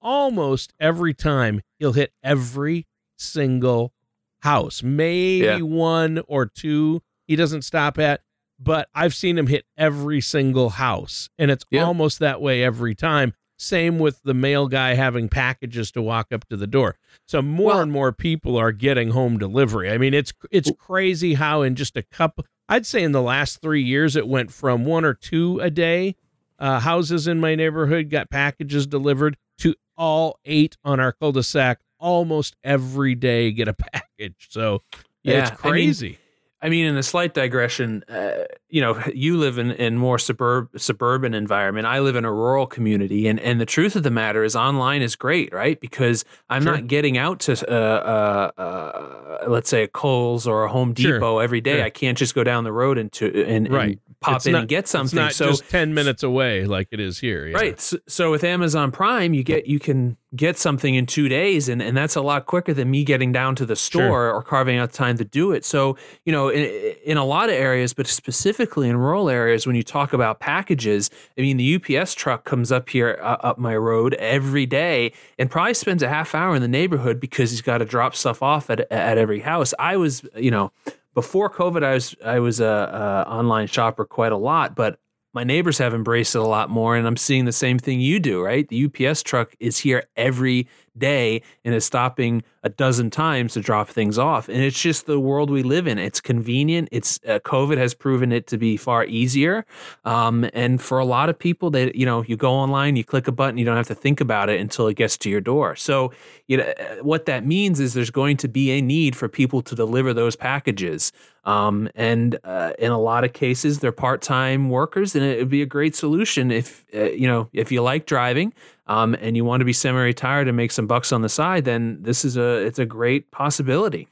almost 0.00 0.72
every 0.80 1.14
time. 1.14 1.60
He'll 1.78 1.92
hit 1.92 2.12
every 2.24 2.86
single 3.18 3.92
house, 4.40 4.82
maybe 4.82 5.46
yeah. 5.46 5.60
one 5.60 6.22
or 6.26 6.46
two 6.46 7.02
he 7.26 7.36
doesn't 7.36 7.62
stop 7.62 7.98
at, 7.98 8.22
but 8.58 8.88
I've 8.94 9.14
seen 9.14 9.38
him 9.38 9.48
hit 9.48 9.64
every 9.76 10.20
single 10.20 10.70
house. 10.70 11.28
And 11.38 11.50
it's 11.50 11.64
yeah. 11.70 11.82
almost 11.82 12.18
that 12.20 12.40
way 12.40 12.62
every 12.62 12.94
time. 12.94 13.34
Same 13.58 13.98
with 13.98 14.22
the 14.22 14.34
mail 14.34 14.68
guy 14.68 14.94
having 14.94 15.28
packages 15.28 15.90
to 15.92 16.02
walk 16.02 16.32
up 16.32 16.46
to 16.48 16.56
the 16.56 16.66
door. 16.66 16.96
So 17.26 17.40
more 17.40 17.68
well, 17.68 17.80
and 17.80 17.90
more 17.90 18.12
people 18.12 18.56
are 18.56 18.72
getting 18.72 19.10
home 19.10 19.38
delivery. 19.38 19.90
I 19.90 19.98
mean, 19.98 20.12
it's 20.14 20.32
it's 20.50 20.70
crazy 20.78 21.34
how 21.34 21.62
in 21.62 21.74
just 21.74 21.96
a 21.96 22.02
couple 22.02 22.44
I'd 22.68 22.84
say 22.86 23.02
in 23.02 23.12
the 23.12 23.22
last 23.22 23.62
3 23.62 23.82
years 23.82 24.16
it 24.16 24.28
went 24.28 24.52
from 24.52 24.84
one 24.84 25.04
or 25.04 25.14
two 25.14 25.60
a 25.60 25.70
day 25.70 26.16
uh, 26.58 26.80
houses 26.80 27.26
in 27.26 27.40
my 27.40 27.54
neighborhood 27.54 28.10
got 28.10 28.30
packages 28.30 28.86
delivered 28.86 29.36
to 29.58 29.74
all 29.96 30.38
eight 30.44 30.76
on 30.84 31.00
our 31.00 31.12
cul-de-sac 31.12 31.80
almost 31.98 32.56
every 32.64 33.14
day 33.14 33.52
get 33.52 33.68
a 33.68 33.72
package. 33.92 34.48
So 34.50 34.82
yeah, 35.22 35.48
it's 35.48 35.50
crazy. 35.60 36.06
I 36.06 36.10
mean, 36.10 36.18
I 36.62 36.70
mean, 36.70 36.86
in 36.86 36.96
a 36.96 37.02
slight 37.02 37.34
digression, 37.34 38.02
uh, 38.08 38.44
you 38.68 38.80
know, 38.80 38.98
you 39.14 39.36
live 39.36 39.58
in, 39.58 39.72
in 39.72 39.98
more 39.98 40.18
suburb 40.18 40.68
suburban 40.76 41.34
environment. 41.34 41.86
I 41.86 42.00
live 42.00 42.16
in 42.16 42.24
a 42.24 42.32
rural 42.32 42.66
community, 42.66 43.28
and, 43.28 43.38
and 43.40 43.60
the 43.60 43.66
truth 43.66 43.94
of 43.94 44.02
the 44.02 44.10
matter 44.10 44.42
is, 44.42 44.56
online 44.56 45.02
is 45.02 45.16
great, 45.16 45.52
right? 45.52 45.78
Because 45.78 46.24
I'm 46.48 46.62
sure. 46.62 46.72
not 46.72 46.86
getting 46.86 47.18
out 47.18 47.40
to, 47.40 47.52
uh, 47.70 48.52
uh, 48.56 48.60
uh, 48.60 49.48
let's 49.48 49.68
say, 49.68 49.82
a 49.82 49.88
Kohl's 49.88 50.46
or 50.46 50.64
a 50.64 50.68
Home 50.68 50.94
Depot 50.94 51.18
sure. 51.18 51.42
every 51.42 51.60
day. 51.60 51.76
Sure. 51.76 51.84
I 51.84 51.90
can't 51.90 52.16
just 52.16 52.34
go 52.34 52.42
down 52.42 52.64
the 52.64 52.72
road 52.72 52.96
and 52.96 53.12
to 53.12 53.44
and, 53.44 53.70
right. 53.70 53.88
and 53.88 54.00
pop 54.20 54.36
it's 54.36 54.46
in 54.46 54.52
not, 54.52 54.60
and 54.60 54.68
get 54.68 54.88
something. 54.88 55.28
So 55.30 55.48
just 55.48 55.68
ten 55.68 55.92
minutes 55.92 56.22
away 56.22 56.64
like 56.64 56.88
it 56.90 57.00
is 57.00 57.18
here, 57.18 57.46
yeah. 57.48 57.56
right? 57.56 57.78
So, 57.78 57.98
so 58.08 58.30
with 58.30 58.44
Amazon 58.44 58.92
Prime, 58.92 59.34
you 59.34 59.44
get 59.44 59.66
you 59.66 59.78
can 59.78 60.16
get 60.36 60.58
something 60.58 60.94
in 60.94 61.06
two 61.06 61.28
days 61.28 61.68
and, 61.68 61.80
and 61.80 61.96
that's 61.96 62.16
a 62.16 62.20
lot 62.20 62.46
quicker 62.46 62.74
than 62.74 62.90
me 62.90 63.04
getting 63.04 63.32
down 63.32 63.54
to 63.54 63.66
the 63.66 63.76
store 63.76 64.02
sure. 64.02 64.34
or 64.34 64.42
carving 64.42 64.78
out 64.78 64.92
time 64.92 65.16
to 65.16 65.24
do 65.24 65.52
it 65.52 65.64
so 65.64 65.96
you 66.24 66.32
know 66.32 66.48
in, 66.48 66.64
in 67.04 67.16
a 67.16 67.24
lot 67.24 67.48
of 67.48 67.54
areas 67.54 67.94
but 67.94 68.06
specifically 68.06 68.88
in 68.88 68.96
rural 68.96 69.28
areas 69.28 69.66
when 69.66 69.76
you 69.76 69.82
talk 69.82 70.12
about 70.12 70.40
packages 70.40 71.10
i 71.38 71.40
mean 71.40 71.56
the 71.56 71.74
ups 71.74 72.14
truck 72.14 72.44
comes 72.44 72.70
up 72.70 72.88
here 72.88 73.18
uh, 73.22 73.36
up 73.40 73.58
my 73.58 73.76
road 73.76 74.14
every 74.14 74.66
day 74.66 75.12
and 75.38 75.50
probably 75.50 75.74
spends 75.74 76.02
a 76.02 76.08
half 76.08 76.34
hour 76.34 76.54
in 76.54 76.62
the 76.62 76.68
neighborhood 76.68 77.18
because 77.18 77.50
he's 77.50 77.62
got 77.62 77.78
to 77.78 77.84
drop 77.84 78.14
stuff 78.14 78.42
off 78.42 78.70
at, 78.70 78.80
at 78.92 79.18
every 79.18 79.40
house 79.40 79.72
i 79.78 79.96
was 79.96 80.24
you 80.36 80.50
know 80.50 80.70
before 81.14 81.50
covid 81.50 81.82
i 81.82 81.94
was 81.94 82.14
i 82.24 82.38
was 82.38 82.60
a, 82.60 82.64
a 82.64 83.30
online 83.30 83.66
shopper 83.66 84.04
quite 84.04 84.32
a 84.32 84.36
lot 84.36 84.74
but 84.74 84.98
my 85.36 85.44
neighbors 85.44 85.76
have 85.76 85.92
embraced 85.92 86.34
it 86.34 86.38
a 86.38 86.42
lot 86.42 86.70
more 86.70 86.96
and 86.96 87.06
i'm 87.06 87.16
seeing 87.16 87.44
the 87.44 87.52
same 87.52 87.78
thing 87.78 88.00
you 88.00 88.18
do 88.18 88.42
right? 88.42 88.68
The 88.68 88.86
ups 88.86 89.22
truck 89.22 89.54
is 89.60 89.78
here 89.78 90.04
every 90.16 90.66
day 90.98 91.42
and 91.64 91.74
is 91.74 91.84
stopping 91.84 92.42
a 92.62 92.68
dozen 92.68 93.10
times 93.10 93.54
to 93.54 93.60
drop 93.60 93.88
things 93.88 94.18
off. 94.18 94.48
And 94.48 94.58
it's 94.58 94.80
just 94.80 95.06
the 95.06 95.20
world 95.20 95.50
we 95.50 95.62
live 95.62 95.86
in. 95.86 95.98
It's 95.98 96.20
convenient. 96.20 96.88
It's 96.90 97.20
uh, 97.26 97.38
covid 97.40 97.78
has 97.78 97.94
proven 97.94 98.32
it 98.32 98.46
to 98.48 98.58
be 98.58 98.76
far 98.76 99.04
easier. 99.04 99.64
Um, 100.04 100.48
and 100.52 100.82
for 100.82 100.98
a 100.98 101.04
lot 101.04 101.28
of 101.28 101.38
people 101.38 101.70
that 101.70 101.94
you 101.94 102.04
know 102.04 102.24
you 102.24 102.36
go 102.36 102.52
online 102.52 102.96
you 102.96 103.04
click 103.04 103.28
a 103.28 103.32
button 103.32 103.56
you 103.56 103.64
don't 103.64 103.76
have 103.76 103.86
to 103.88 103.94
think 103.94 104.20
about 104.20 104.48
it 104.48 104.60
until 104.60 104.88
it 104.88 104.94
gets 104.94 105.16
to 105.18 105.30
your 105.30 105.40
door. 105.40 105.76
So 105.76 106.12
you 106.48 106.56
know 106.56 106.64
uh, 106.64 106.96
what 107.02 107.26
that 107.26 107.46
means 107.46 107.78
is 107.78 107.94
there's 107.94 108.10
going 108.10 108.36
to 108.38 108.48
be 108.48 108.72
a 108.72 108.80
need 108.80 109.14
for 109.14 109.28
people 109.28 109.62
to 109.62 109.74
deliver 109.74 110.12
those 110.12 110.34
packages. 110.36 111.12
Um, 111.44 111.88
and 111.94 112.40
uh, 112.42 112.72
in 112.76 112.90
a 112.90 112.98
lot 112.98 113.22
of 113.22 113.32
cases 113.32 113.78
they're 113.78 113.92
part-time 113.92 114.68
workers 114.68 115.14
and 115.14 115.24
it 115.24 115.38
would 115.38 115.48
be 115.48 115.62
a 115.62 115.66
great 115.66 115.94
solution 115.94 116.50
if 116.50 116.84
uh, 116.92 117.04
you 117.10 117.28
know 117.28 117.48
if 117.52 117.70
you 117.70 117.82
like 117.82 118.06
driving 118.06 118.52
um, 118.86 119.16
and 119.20 119.36
you 119.36 119.44
want 119.44 119.60
to 119.60 119.64
be 119.64 119.72
semi-retired 119.72 120.48
and 120.48 120.56
make 120.56 120.72
some 120.72 120.86
bucks 120.86 121.12
on 121.12 121.22
the 121.22 121.28
side, 121.28 121.64
then 121.64 122.02
this 122.02 122.24
is 122.24 122.36
a 122.36 122.64
it's 122.64 122.78
a 122.78 122.86
great 122.86 123.30
possibility. 123.30 124.08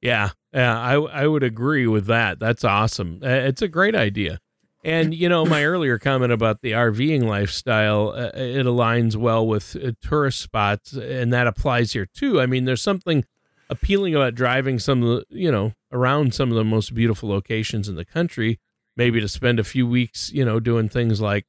Yeah, 0.00 0.30
yeah, 0.52 0.78
I 0.78 0.94
I 0.94 1.26
would 1.26 1.42
agree 1.42 1.86
with 1.86 2.06
that. 2.06 2.38
That's 2.38 2.64
awesome. 2.64 3.20
Uh, 3.22 3.28
it's 3.28 3.62
a 3.62 3.68
great 3.68 3.94
idea. 3.94 4.40
And 4.84 5.14
you 5.14 5.28
know, 5.28 5.44
my 5.44 5.64
earlier 5.64 5.98
comment 5.98 6.32
about 6.32 6.62
the 6.62 6.72
RVing 6.72 7.24
lifestyle, 7.24 8.10
uh, 8.10 8.30
it 8.34 8.64
aligns 8.64 9.16
well 9.16 9.46
with 9.46 9.76
uh, 9.76 9.92
tourist 10.00 10.40
spots, 10.40 10.92
and 10.92 11.32
that 11.32 11.46
applies 11.46 11.92
here 11.92 12.06
too. 12.06 12.40
I 12.40 12.46
mean, 12.46 12.64
there's 12.64 12.82
something 12.82 13.24
appealing 13.70 14.14
about 14.14 14.34
driving 14.34 14.78
some 14.78 15.02
of 15.02 15.08
the, 15.08 15.24
you 15.30 15.50
know, 15.50 15.72
around 15.92 16.32
some 16.34 16.50
of 16.50 16.56
the 16.56 16.64
most 16.64 16.94
beautiful 16.94 17.28
locations 17.28 17.88
in 17.88 17.96
the 17.96 18.04
country. 18.04 18.60
Maybe 18.96 19.20
to 19.20 19.28
spend 19.28 19.60
a 19.60 19.64
few 19.64 19.86
weeks, 19.86 20.32
you 20.32 20.44
know, 20.44 20.58
doing 20.58 20.88
things 20.88 21.20
like 21.20 21.46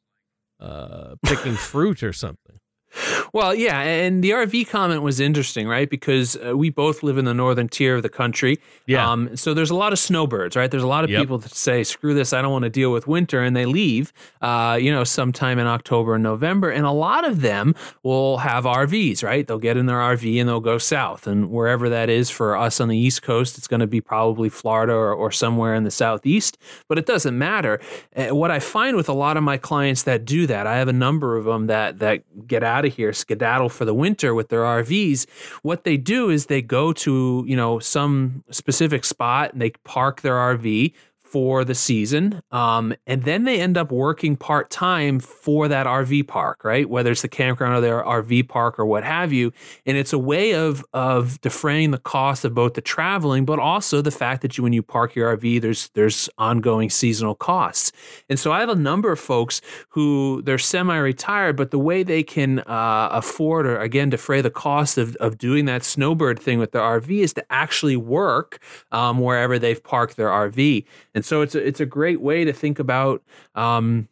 uh, 0.60 1.16
picking 1.24 1.56
fruit 1.56 2.04
or 2.04 2.14
something. 2.14 2.60
Well, 3.34 3.54
yeah, 3.56 3.80
and 3.82 4.24
the 4.24 4.32
RV 4.32 4.68
comment 4.70 5.02
was 5.02 5.20
interesting, 5.20 5.68
right? 5.68 5.90
Because 5.90 6.38
uh, 6.38 6.56
we 6.58 6.70
both 6.70 7.04
live 7.04 7.18
in 7.18 7.26
the 7.26 7.34
northern 7.34 7.68
tier 7.70 7.96
of 7.96 8.04
the 8.04 8.10
country. 8.10 8.58
Yeah. 8.86 9.10
Um, 9.10 9.36
so 9.36 9.54
there's 9.54 9.70
a 9.70 9.76
lot 9.76 9.94
of 9.94 10.00
snowbirds, 10.00 10.56
right? 10.56 10.70
There's 10.70 10.84
a 10.84 10.88
lot 10.88 11.04
of 11.04 11.10
Yep. 11.10 11.22
people 11.22 11.38
that 11.40 11.54
say, 11.54 11.84
"Screw 11.84 12.14
this, 12.14 12.34
I 12.34 12.42
don't 12.42 12.52
want 12.52 12.64
to 12.64 12.70
deal 12.70 12.92
with 12.92 13.08
winter," 13.08 13.42
and 13.42 13.56
they 13.56 13.66
leave. 13.66 14.12
Uh, 14.42 14.78
you 14.80 14.92
know, 14.92 15.04
sometime 15.04 15.60
in 15.60 15.68
October 15.68 16.16
and 16.16 16.24
November, 16.24 16.70
and 16.70 16.86
a 16.86 16.92
lot 16.92 17.28
of 17.28 17.42
them 17.42 17.74
will 18.04 18.38
have 18.40 18.66
RVs, 18.66 19.24
right? 19.24 19.48
They'll 19.48 19.58
get 19.60 19.78
in 19.78 19.86
their 19.86 20.00
RV 20.00 20.40
and 20.40 20.48
they'll 20.50 20.60
go 20.60 20.78
south, 20.78 21.28
and 21.28 21.50
wherever 21.50 21.90
that 21.90 22.10
is 22.10 22.30
for 22.30 22.56
us 22.58 22.80
on 22.80 22.88
the 22.90 22.98
East 22.98 23.22
Coast, 23.22 23.58
it's 23.58 23.68
going 23.68 23.80
to 23.80 23.88
be 23.88 24.02
probably 24.02 24.50
Florida 24.50 24.94
or, 24.94 25.14
or 25.14 25.32
somewhere 25.32 25.74
in 25.76 25.84
the 25.84 25.92
Southeast. 25.92 26.58
But 26.88 26.98
it 26.98 27.06
doesn't 27.06 27.38
matter. 27.38 27.80
Uh, 28.16 28.36
what 28.36 28.52
I 28.52 28.60
find 28.60 28.96
with 28.96 29.10
a 29.10 29.14
lot 29.14 29.38
of 29.38 29.44
my 29.44 29.58
clients 29.58 30.04
that 30.04 30.26
do 30.26 30.48
that, 30.48 30.68
I 30.68 30.78
have 30.78 30.88
a 30.88 30.94
number 30.94 31.38
of 31.38 31.46
them 31.46 31.68
that 31.68 32.00
that 32.00 32.24
get 32.48 32.64
out 32.64 32.86
of 32.86 32.94
here, 32.96 33.09
skedaddle 33.14 33.70
for 33.70 33.86
the 33.86 33.94
winter 33.94 34.34
with 34.34 34.50
their 34.50 34.62
RVs. 34.62 35.28
What 35.62 35.84
they 35.84 35.98
do 35.98 36.30
is 36.30 36.46
they 36.46 36.62
go 36.62 36.94
to 36.94 37.44
you 37.48 37.56
know 37.56 37.80
some 37.80 38.44
specific 38.52 39.06
spot 39.06 39.54
and 39.54 39.62
they 39.62 39.72
park 39.84 40.22
their 40.22 40.36
RV 40.36 40.94
for 41.32 41.64
the 41.64 41.76
season. 41.76 42.42
Um, 42.52 42.94
and 43.06 43.24
then 43.24 43.44
they 43.44 43.62
end 43.62 43.78
up 43.78 43.92
working 43.92 44.36
part 44.36 44.70
time 44.70 45.20
for 45.20 45.68
that 45.68 45.86
RV 45.86 46.28
park, 46.28 46.64
right? 46.64 46.90
Whether 46.90 47.12
it's 47.12 47.22
the 47.22 47.28
campground 47.28 47.76
or 47.76 47.82
their 47.82 48.04
RV 48.04 48.48
park 48.48 48.80
or 48.80 48.86
what 48.86 49.04
have 49.04 49.32
you. 49.32 49.52
And 49.86 49.98
it's 49.98 50.14
a 50.14 50.18
way 50.18 50.54
of 50.54 50.84
of 50.94 51.40
defraying 51.42 51.92
the 51.92 52.00
cost 52.00 52.46
of 52.46 52.54
both 52.54 52.74
the 52.74 52.82
traveling, 52.82 53.46
but 53.46 53.60
also 53.60 54.02
the 54.02 54.12
fact 54.12 54.42
that 54.42 54.58
you 54.58 54.64
when 54.64 54.74
you 54.74 54.82
park 54.82 55.16
your 55.16 55.38
RV, 55.38 55.62
there's 55.62 55.90
there's 55.90 56.30
ongoing 56.38 56.90
seasonal 56.90 57.36
costs. 57.36 57.92
And 58.30 58.40
so 58.40 58.52
I 58.52 58.60
have 58.60 58.70
a 58.70 58.76
number 58.76 59.12
of 59.12 59.20
folks 59.20 59.62
who 59.90 60.42
they're 60.44 60.58
semi-retired, 60.58 61.56
but 61.56 61.72
the 61.72 61.80
way 61.80 62.04
they 62.04 62.24
can 62.24 62.60
uh, 62.60 63.10
afford 63.12 63.66
or 63.68 63.80
again 63.80 64.10
defray 64.10 64.42
the 64.42 64.50
cost 64.50 64.98
of 64.98 65.16
of 65.18 65.38
doing 65.38 65.66
that 65.66 65.84
snowbird 65.84 66.40
thing 66.40 66.60
with 66.60 66.72
their 66.72 66.82
RV 66.82 67.10
is 67.10 67.34
to 67.34 67.46
actually 67.52 67.98
work 67.98 68.60
um, 68.92 69.20
wherever 69.20 69.60
they've 69.60 69.84
parked 69.84 70.18
their 70.18 70.30
RV. 70.30 70.86
So 71.26 71.42
it's 71.42 71.56
a, 71.56 71.66
it's 71.66 71.80
a 71.80 71.86
great 71.86 72.22
way 72.22 72.46
to 72.46 72.54
think 72.54 72.80
about. 72.80 73.24
Um, 73.56 74.08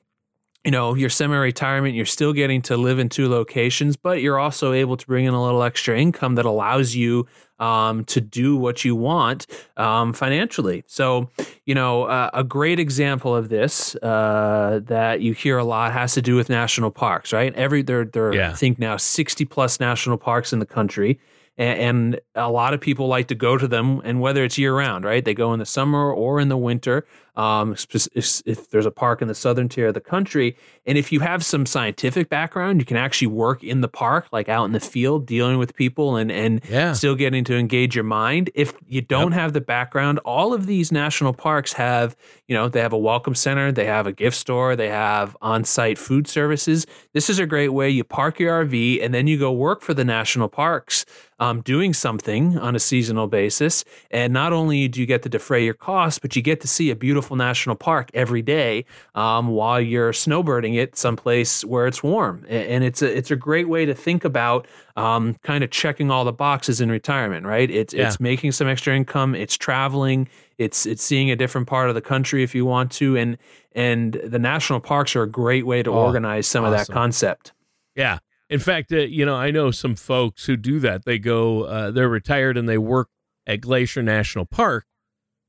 you 0.65 0.71
know, 0.71 0.95
your 0.95 1.09
semi-retirement, 1.09 1.95
you're 1.95 2.05
still 2.05 2.33
getting 2.33 2.61
to 2.63 2.75
live 2.75 2.99
in 2.99 3.07
two 3.07 3.29
locations, 3.29 3.95
but 3.95 4.21
you're 4.21 4.37
also 4.37 4.73
able 4.73 4.97
to 4.97 5.07
bring 5.07 5.23
in 5.23 5.33
a 5.33 5.41
little 5.41 5.63
extra 5.63 5.97
income 5.97 6.35
that 6.35 6.45
allows 6.45 6.93
you 6.93 7.25
um, 7.59 8.03
to 8.05 8.19
do 8.19 8.57
what 8.57 8.83
you 8.83 8.93
want 8.93 9.47
um, 9.77 10.11
financially. 10.11 10.83
So, 10.85 11.29
you 11.65 11.73
know, 11.73 12.03
uh, 12.03 12.31
a 12.33 12.43
great 12.43 12.79
example 12.79 13.33
of 13.33 13.47
this 13.47 13.95
uh, 13.95 14.81
that 14.83 15.21
you 15.21 15.31
hear 15.33 15.57
a 15.57 15.63
lot 15.63 15.93
has 15.93 16.13
to 16.15 16.21
do 16.21 16.35
with 16.35 16.49
national 16.49 16.91
parks, 16.91 17.31
right? 17.31 17.53
Every 17.55 17.81
there, 17.81 18.03
there 18.03 18.33
Yeah. 18.35 18.51
I 18.51 18.53
think 18.53 18.77
now 18.77 18.97
60 18.97 19.45
plus 19.45 19.79
national 19.79 20.17
parks 20.17 20.51
in 20.51 20.59
the 20.59 20.65
country. 20.65 21.17
And 21.57 22.19
a 22.35 22.51
lot 22.51 22.75
of 22.75 22.81
people 22.81 23.07
like 23.07 23.27
to 23.29 23.35
go 23.35 23.57
to 23.57 23.67
them, 23.67 23.99
and 24.03 24.21
whether 24.21 24.43
it's 24.43 24.59
year 24.59 24.75
round, 24.75 25.05
right? 25.05 25.25
They 25.25 25.33
go 25.33 25.53
in 25.53 25.59
the 25.59 25.65
summer 25.65 26.13
or 26.13 26.39
in 26.39 26.49
the 26.49 26.57
winter. 26.57 27.07
Um, 27.37 27.75
if, 27.93 28.69
there's 28.71 28.85
a 28.87 28.91
park 28.91 29.21
in 29.21 29.27
the 29.27 29.35
southern 29.35 29.69
tier 29.69 29.87
of 29.87 29.93
the 29.93 30.01
country, 30.01 30.57
and 30.87 30.97
if 30.97 31.11
you 31.11 31.19
have 31.19 31.45
some 31.45 31.65
scientific 31.67 32.29
background, 32.29 32.81
you 32.81 32.85
can 32.85 32.97
actually 32.97 33.27
work 33.27 33.63
in 33.63 33.81
the 33.81 33.87
park, 33.87 34.27
like 34.31 34.49
out 34.49 34.65
in 34.65 34.71
the 34.71 34.79
field, 34.79 35.27
dealing 35.27 35.57
with 35.59 35.75
people 35.75 36.15
and 36.15 36.31
and 36.31 36.61
Yeah. 36.69 36.93
still 36.93 37.13
getting 37.15 37.43
to 37.45 37.55
engage 37.55 37.95
your 37.95 38.03
mind. 38.03 38.49
If 38.55 38.73
you 38.87 39.01
don't 39.01 39.33
have 39.33 39.53
the 39.53 39.61
background, 39.61 40.19
all 40.25 40.51
of 40.53 40.65
these 40.65 40.91
national 40.91 41.33
parks 41.33 41.73
have, 41.73 42.15
you 42.47 42.55
know, 42.55 42.67
they 42.69 42.81
have 42.81 42.91
a 42.93 42.97
welcome 42.97 43.35
center, 43.35 43.71
they 43.71 43.85
have 43.85 44.07
a 44.07 44.11
gift 44.11 44.35
store, 44.35 44.75
they 44.75 44.89
have 44.89 45.37
on-site 45.41 45.99
food 45.99 46.27
services. 46.27 46.87
This 47.13 47.29
is 47.29 47.37
a 47.37 47.45
great 47.45 47.69
way 47.69 47.89
you 47.89 48.03
park 48.03 48.39
your 48.39 48.51
RV 48.65 49.03
and 49.03 49.13
then 49.13 49.27
you 49.27 49.37
go 49.37 49.51
work 49.51 49.81
for 49.83 49.93
the 49.93 50.03
national 50.03 50.47
parks, 50.47 51.05
um, 51.39 51.61
doing 51.61 51.93
something 51.93 52.57
on 52.57 52.75
a 52.75 52.79
seasonal 52.79 53.27
basis. 53.27 53.85
And 54.09 54.33
not 54.33 54.53
only 54.53 54.87
do 54.87 54.99
you 54.99 55.05
get 55.05 55.21
to 55.23 55.29
defray 55.29 55.63
your 55.63 55.75
costs, 55.75 56.17
but 56.17 56.35
you 56.35 56.41
get 56.41 56.61
to 56.61 56.67
see 56.67 56.89
a 56.89 56.95
beautiful 56.95 57.26
national 57.35 57.75
park 57.75 58.09
every 58.13 58.41
day 58.41 58.85
um, 59.15 59.47
while 59.49 59.81
you're 59.81 60.11
snowbirding 60.13 60.75
it 60.77 60.95
someplace 60.95 61.65
where 61.65 61.87
it's 61.87 62.01
warm. 62.01 62.45
And 62.47 62.83
it's 62.83 63.01
a 63.01 63.17
it's 63.17 63.31
a 63.31 63.35
great 63.35 63.67
way 63.67 63.85
to 63.85 63.93
think 63.93 64.23
about 64.23 64.67
um, 64.95 65.35
kind 65.43 65.63
of 65.63 65.69
checking 65.71 66.09
all 66.09 66.23
the 66.25 66.31
boxes 66.31 66.79
in 66.79 66.89
retirement, 66.89 67.45
right? 67.45 67.69
It's 67.69 67.93
Yeah. 67.93 68.07
it's 68.07 68.19
making 68.19 68.53
some 68.53 68.67
extra 68.67 68.95
income, 68.95 69.35
it's 69.35 69.57
traveling, 69.57 70.27
it's 70.57 70.85
it's 70.85 71.03
seeing 71.03 71.29
a 71.31 71.35
different 71.35 71.67
part 71.67 71.89
of 71.89 71.95
the 71.95 72.01
country 72.01 72.43
if 72.43 72.55
you 72.55 72.65
want 72.65 72.91
to, 72.93 73.17
and 73.17 73.37
and 73.73 74.13
the 74.23 74.39
national 74.39 74.79
parks 74.79 75.15
are 75.15 75.23
a 75.23 75.29
great 75.29 75.65
way 75.65 75.83
to 75.83 75.91
Oh, 75.91 76.05
organize 76.05 76.47
some 76.47 76.63
of 76.63 76.71
that 76.71 76.87
concept. 76.89 77.51
Yeah. 77.95 78.19
In 78.49 78.59
fact, 78.59 78.93
uh, 78.93 78.97
you 78.99 79.25
know, 79.25 79.35
I 79.35 79.51
know 79.51 79.71
some 79.71 79.95
folks 79.95 80.45
who 80.45 80.55
do 80.55 80.79
that. 80.79 81.03
They 81.03 81.19
go, 81.19 81.63
uh, 81.63 81.91
they're 81.91 82.07
retired 82.07 82.57
and 82.57 82.67
they 82.69 82.77
work 82.77 83.09
at 83.45 83.59
Glacier 83.59 84.01
National 84.01 84.45
Park 84.45 84.85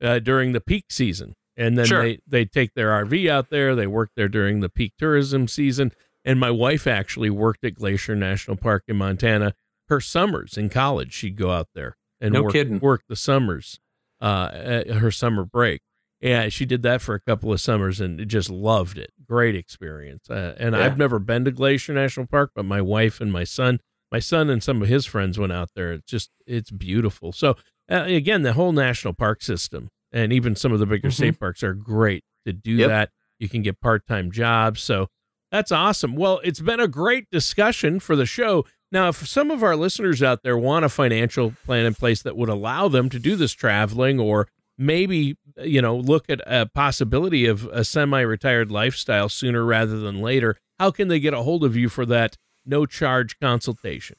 uh, 0.03 0.19
during 0.19 0.51
the 0.53 0.61
peak 0.61 0.87
season. 0.91 1.35
And 1.59 1.77
then 1.77 1.85
Sure. 1.87 2.03
they, 2.03 2.19
they 2.27 2.45
take 2.47 2.73
their 2.75 2.89
RV 2.91 3.29
out 3.29 3.51
there. 3.51 3.75
They 3.75 3.87
work 3.89 4.11
there 4.17 4.29
during 4.29 4.61
the 4.61 4.69
peak 4.71 4.95
tourism 4.99 5.47
season. 5.49 5.93
And 6.25 6.39
my 6.41 6.51
wife 6.51 6.87
actually 6.87 7.31
worked 7.31 7.65
at 7.65 7.75
Glacier 7.75 8.15
National 8.17 8.57
Park 8.57 8.85
in 8.89 8.97
Montana. 8.97 9.55
Her 9.89 10.01
summers 10.01 10.57
in 10.57 10.69
college, 10.71 11.13
she'd 11.13 11.37
go 11.37 11.51
out 11.51 11.69
there 11.75 11.97
and 12.21 12.33
No 12.33 12.45
work, 12.45 12.53
kidding. 12.53 12.79
work 12.79 13.03
the 13.09 13.17
summers, 13.17 13.81
uh, 14.21 14.85
her 14.95 15.11
summer 15.11 15.45
break. 15.45 15.83
Yeah, 16.21 16.49
she 16.49 16.65
did 16.67 16.83
that 16.83 17.01
for 17.01 17.15
a 17.15 17.21
couple 17.21 17.53
of 17.53 17.61
summers 17.61 18.01
and 18.01 18.27
just 18.29 18.51
loved 18.51 18.99
it. 18.99 19.13
Great 19.27 19.55
experience. 19.55 20.29
Uh, 20.29 20.55
and 20.59 20.75
Yeah. 20.75 20.85
I've 20.85 20.99
never 20.99 21.19
been 21.19 21.45
to 21.45 21.51
Glacier 21.53 21.93
National 21.95 22.27
Park, 22.27 22.51
but 22.55 22.65
my 22.65 22.81
wife 22.81 23.21
and 23.21 23.33
my 23.33 23.45
son, 23.45 23.81
my 24.13 24.19
son 24.19 24.51
and 24.51 24.63
some 24.63 24.83
of 24.83 24.89
his 24.89 25.07
friends 25.07 25.39
went 25.39 25.53
out 25.53 25.71
there. 25.75 25.93
It's 25.93 26.11
just 26.11 26.31
it's 26.47 26.71
beautiful. 26.71 27.33
So 27.33 27.57
uh, 27.91 28.03
again, 28.07 28.43
the 28.43 28.53
whole 28.55 28.73
national 28.73 29.15
park 29.15 29.43
system 29.43 29.91
and 30.13 30.33
even 30.33 30.57
some 30.57 30.73
of 30.73 30.79
the 30.79 30.87
bigger 30.87 31.09
Mhm. 31.09 31.13
state 31.13 31.39
parks 31.41 31.63
are 31.63 31.75
great 31.75 32.25
to 32.47 32.53
do 32.53 32.73
Yep. 32.73 32.89
that. 32.89 33.11
You 33.39 33.49
can 33.49 33.63
get 33.63 33.81
part-time 33.81 34.31
jobs. 34.33 34.81
So 34.83 35.09
that's 35.53 35.71
awesome. 35.73 36.15
Well, 36.17 36.41
it's 36.45 36.61
been 36.61 36.81
a 36.81 36.89
great 36.89 37.27
discussion 37.31 38.01
for 38.01 38.17
the 38.17 38.27
show. 38.27 38.65
Now, 38.91 39.09
if 39.09 39.27
some 39.29 39.51
of 39.51 39.63
our 39.63 39.77
listeners 39.77 40.23
out 40.23 40.43
there 40.43 40.57
want 40.57 40.85
a 40.85 40.89
financial 40.89 41.55
plan 41.67 41.85
in 41.87 41.95
place 41.95 42.23
that 42.23 42.37
would 42.37 42.49
allow 42.49 42.89
them 42.89 43.09
to 43.11 43.19
do 43.19 43.37
this 43.37 43.53
traveling 43.53 44.19
or 44.19 44.49
maybe 44.81 45.37
you 45.61 45.83
know 45.83 45.97
look 45.97 46.31
at 46.31 46.41
a 46.47 46.65
possibility 46.67 47.45
of 47.47 47.65
a 47.67 47.85
semi-retired 47.85 48.71
lifestyle 48.71 49.29
sooner 49.29 49.65
rather 49.65 49.99
than 49.99 50.21
later 50.23 50.57
how 50.79 50.89
can 50.93 51.09
they 51.09 51.19
get 51.19 51.35
a 51.35 51.43
hold 51.43 51.65
of 51.65 51.75
you 51.77 51.89
for 51.89 52.07
that 52.07 52.37
no 52.65 52.87
charge 52.87 53.41
consultation 53.41 54.15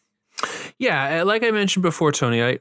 Yeah, 0.77 1.21
uh, 1.21 1.25
like 1.25 1.43
I 1.43 1.51
mentioned 1.51 1.83
before, 1.83 2.11
Tony, 2.11 2.43
I, 2.43 2.59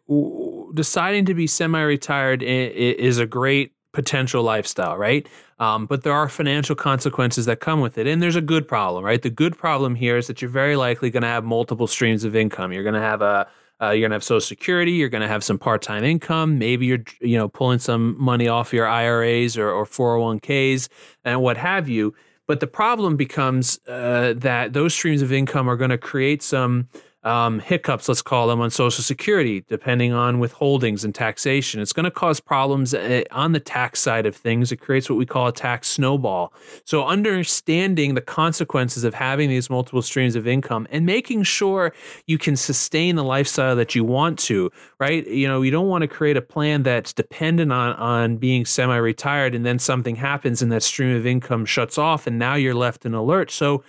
deciding 0.74 1.24
to 1.26 1.34
be 1.34 1.46
semi-retired 1.46 2.42
is 2.42 3.18
a 3.18 3.26
great 3.26 3.72
potential 3.92 4.42
lifestyle, 4.42 4.96
right? 4.96 5.26
Um, 5.58 5.86
but 5.86 6.02
there 6.02 6.12
are 6.12 6.28
financial 6.28 6.76
consequences 6.76 7.46
that 7.46 7.60
come 7.60 7.80
with 7.80 7.98
it, 7.98 8.06
and 8.06 8.22
there's 8.22 8.36
a 8.36 8.40
good 8.40 8.68
problem, 8.68 9.04
right? 9.04 9.20
The 9.20 9.30
good 9.30 9.58
problem 9.58 9.94
here 9.94 10.16
is 10.16 10.26
that 10.28 10.40
you're 10.40 10.50
very 10.50 10.76
likely 10.76 11.10
going 11.10 11.22
to 11.22 11.28
have 11.28 11.44
multiple 11.44 11.86
streams 11.86 12.24
of 12.24 12.36
income. 12.36 12.72
You're 12.72 12.84
going 12.84 12.94
to 12.94 13.00
have 13.00 13.22
a 13.22 13.48
uh, 13.80 13.90
you're 13.90 14.08
gonna 14.08 14.16
have 14.16 14.24
Social 14.24 14.40
Security. 14.40 14.92
You're 14.92 15.08
gonna 15.08 15.28
have 15.28 15.44
some 15.44 15.58
part-time 15.58 16.02
income. 16.02 16.58
Maybe 16.58 16.86
you're, 16.86 17.04
you 17.20 17.36
know, 17.36 17.48
pulling 17.48 17.78
some 17.78 18.20
money 18.20 18.48
off 18.48 18.72
your 18.72 18.88
IRAs 18.88 19.56
or, 19.56 19.70
or 19.70 19.84
401ks 19.84 20.88
and 21.24 21.40
what 21.40 21.56
have 21.58 21.88
you. 21.88 22.14
But 22.48 22.60
the 22.60 22.66
problem 22.66 23.16
becomes 23.16 23.78
uh, 23.86 24.34
that 24.36 24.72
those 24.72 24.94
streams 24.94 25.22
of 25.22 25.32
income 25.32 25.68
are 25.68 25.76
going 25.76 25.90
to 25.90 25.98
create 25.98 26.42
some 26.42 26.88
um, 27.24 27.58
hiccups, 27.58 28.08
let's 28.08 28.22
call 28.22 28.46
them, 28.46 28.60
on 28.60 28.70
Social 28.70 29.02
Security, 29.02 29.64
depending 29.68 30.12
on 30.12 30.38
withholdings 30.38 31.04
and 31.04 31.14
taxation. 31.14 31.80
It's 31.80 31.92
going 31.92 32.04
to 32.04 32.10
cause 32.10 32.40
problems 32.40 32.94
uh, 32.94 33.22
on 33.32 33.52
the 33.52 33.60
tax 33.60 34.00
side 34.00 34.24
of 34.24 34.36
things. 34.36 34.70
It 34.70 34.76
creates 34.76 35.10
what 35.10 35.18
we 35.18 35.26
call 35.26 35.48
a 35.48 35.52
tax 35.52 35.88
snowball. 35.88 36.52
So, 36.84 37.04
understanding 37.04 38.14
the 38.14 38.20
consequences 38.20 39.04
of 39.04 39.14
having 39.14 39.48
these 39.48 39.68
multiple 39.68 40.02
streams 40.02 40.36
of 40.36 40.46
income 40.46 40.86
and 40.90 41.04
making 41.04 41.42
sure 41.42 41.92
you 42.26 42.38
can 42.38 42.56
sustain 42.56 43.16
the 43.16 43.24
lifestyle 43.24 43.74
that 43.76 43.94
you 43.94 44.04
want 44.04 44.38
to, 44.40 44.70
right? 45.00 45.26
You 45.26 45.48
know, 45.48 45.62
you 45.62 45.70
don't 45.70 45.88
want 45.88 46.02
to 46.02 46.08
create 46.08 46.36
a 46.36 46.42
plan 46.42 46.84
that's 46.84 47.12
dependent 47.12 47.72
on 47.72 47.94
on 47.94 48.36
being 48.36 48.64
semi-retired 48.64 49.54
and 49.54 49.66
then 49.66 49.78
something 49.78 50.16
happens 50.16 50.62
and 50.62 50.70
that 50.70 50.82
stream 50.82 51.16
of 51.16 51.26
income 51.26 51.64
shuts 51.64 51.98
off 51.98 52.26
and 52.26 52.38
now 52.38 52.54
you're 52.54 52.74
left 52.74 53.04
in 53.04 53.14
alert. 53.14 53.50
So, 53.50 53.82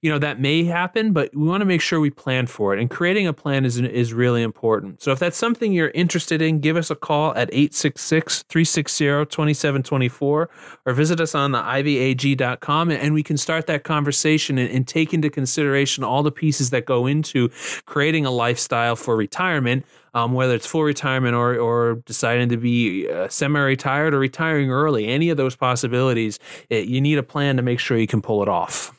you 0.00 0.10
know, 0.10 0.18
that 0.18 0.40
may 0.40 0.64
happen, 0.64 1.12
but 1.12 1.34
we 1.34 1.48
want 1.48 1.60
to 1.60 1.64
make 1.64 1.80
sure 1.80 2.00
we 2.00 2.10
plan 2.10 2.46
for 2.46 2.67
it. 2.74 2.80
And 2.80 2.90
creating 2.90 3.26
a 3.26 3.32
plan 3.32 3.64
is 3.64 3.78
is 3.78 4.12
really 4.12 4.42
important. 4.42 5.02
So 5.02 5.12
if 5.12 5.18
that's 5.18 5.36
something 5.36 5.72
you're 5.72 5.90
interested 5.90 6.40
in, 6.42 6.60
give 6.60 6.76
us 6.76 6.90
a 6.90 6.96
call 6.96 7.34
at 7.34 7.50
866-360-2724 7.52 10.20
or 10.20 10.48
visit 10.92 11.20
us 11.20 11.34
on 11.34 11.52
the 11.52 11.60
ivyag.com 11.60 12.90
and 12.90 13.14
we 13.14 13.22
can 13.22 13.36
start 13.36 13.66
that 13.66 13.84
conversation 13.84 14.58
and, 14.58 14.70
and 14.70 14.88
take 14.88 15.14
into 15.14 15.30
consideration 15.30 16.04
all 16.04 16.22
the 16.22 16.32
pieces 16.32 16.70
that 16.70 16.84
go 16.84 17.06
into 17.06 17.48
creating 17.86 18.26
a 18.26 18.30
lifestyle 18.30 18.96
for 18.96 19.16
retirement 19.16 19.86
um, 20.14 20.32
whether 20.32 20.54
it's 20.54 20.66
full 20.66 20.82
retirement 20.82 21.34
or, 21.34 21.56
or 21.56 21.96
deciding 22.06 22.48
to 22.48 22.56
be 22.56 23.08
uh, 23.08 23.28
semi-retired 23.28 24.14
or 24.14 24.18
retiring 24.18 24.70
early, 24.70 25.06
any 25.06 25.30
of 25.30 25.36
those 25.36 25.54
possibilities, 25.54 26.38
it, 26.70 26.88
you 26.88 27.00
need 27.00 27.18
a 27.18 27.22
plan 27.22 27.56
to 27.56 27.62
make 27.62 27.78
sure 27.78 27.96
you 27.96 28.06
can 28.06 28.22
pull 28.22 28.42
it 28.42 28.48
off. 28.48 28.97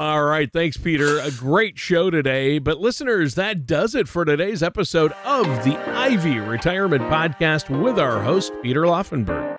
All 0.00 0.24
right. 0.24 0.50
Thanks, 0.50 0.78
Peter. 0.78 1.18
A 1.18 1.30
great 1.30 1.78
show 1.78 2.08
today. 2.08 2.58
But 2.58 2.80
listeners, 2.80 3.34
that 3.34 3.66
does 3.66 3.94
it 3.94 4.08
for 4.08 4.24
today's 4.24 4.62
episode 4.62 5.12
of 5.26 5.44
the 5.62 5.76
Ivy 5.90 6.38
Retirement 6.38 7.02
Podcast 7.02 7.68
with 7.82 7.98
our 7.98 8.22
host, 8.22 8.50
Peter 8.62 8.84
Laufenberg. 8.84 9.58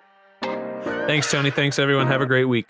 Thanks, 1.06 1.30
Tony. 1.30 1.52
Thanks, 1.52 1.78
everyone. 1.78 2.08
Have 2.08 2.22
a 2.22 2.26
great 2.26 2.46
week. 2.46 2.66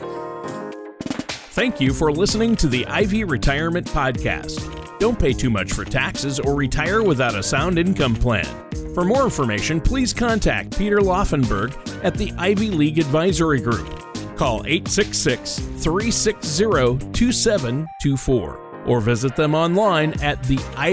Thank 1.55 1.81
you 1.81 1.95
for 1.95 2.13
listening 2.13 2.57
to 2.57 2.69
the 2.69 2.85
Ivy 2.89 3.25
Retirement 3.25 3.87
Podcast. 3.87 4.99
Don't 4.99 5.19
pay 5.19 5.33
too 5.33 5.49
much 5.49 5.73
for 5.73 5.87
taxes 5.87 6.39
or 6.39 6.55
retire 6.55 7.03
without 7.03 7.35
a 7.35 7.43
sound 7.43 7.79
income 7.79 8.15
plan. 8.15 8.45
For 8.93 9.03
more 9.03 9.25
information, 9.25 9.81
please 9.81 10.13
contact 10.13 10.77
Peter 10.77 10.99
Laufenberg 10.99 12.05
at 12.05 12.19
the 12.19 12.35
Ivy 12.37 12.71
League 12.71 12.99
Advisory 12.99 13.63
Group. 13.63 14.02
Call 14.37 14.65
866 14.67 15.59
360 15.59 17.13
2724 17.13 18.59
or 18.87 19.01
visit 19.01 19.37
them 19.37 19.55
online 19.55 20.13
at 20.23 20.43
theivyag.com. 20.43 20.93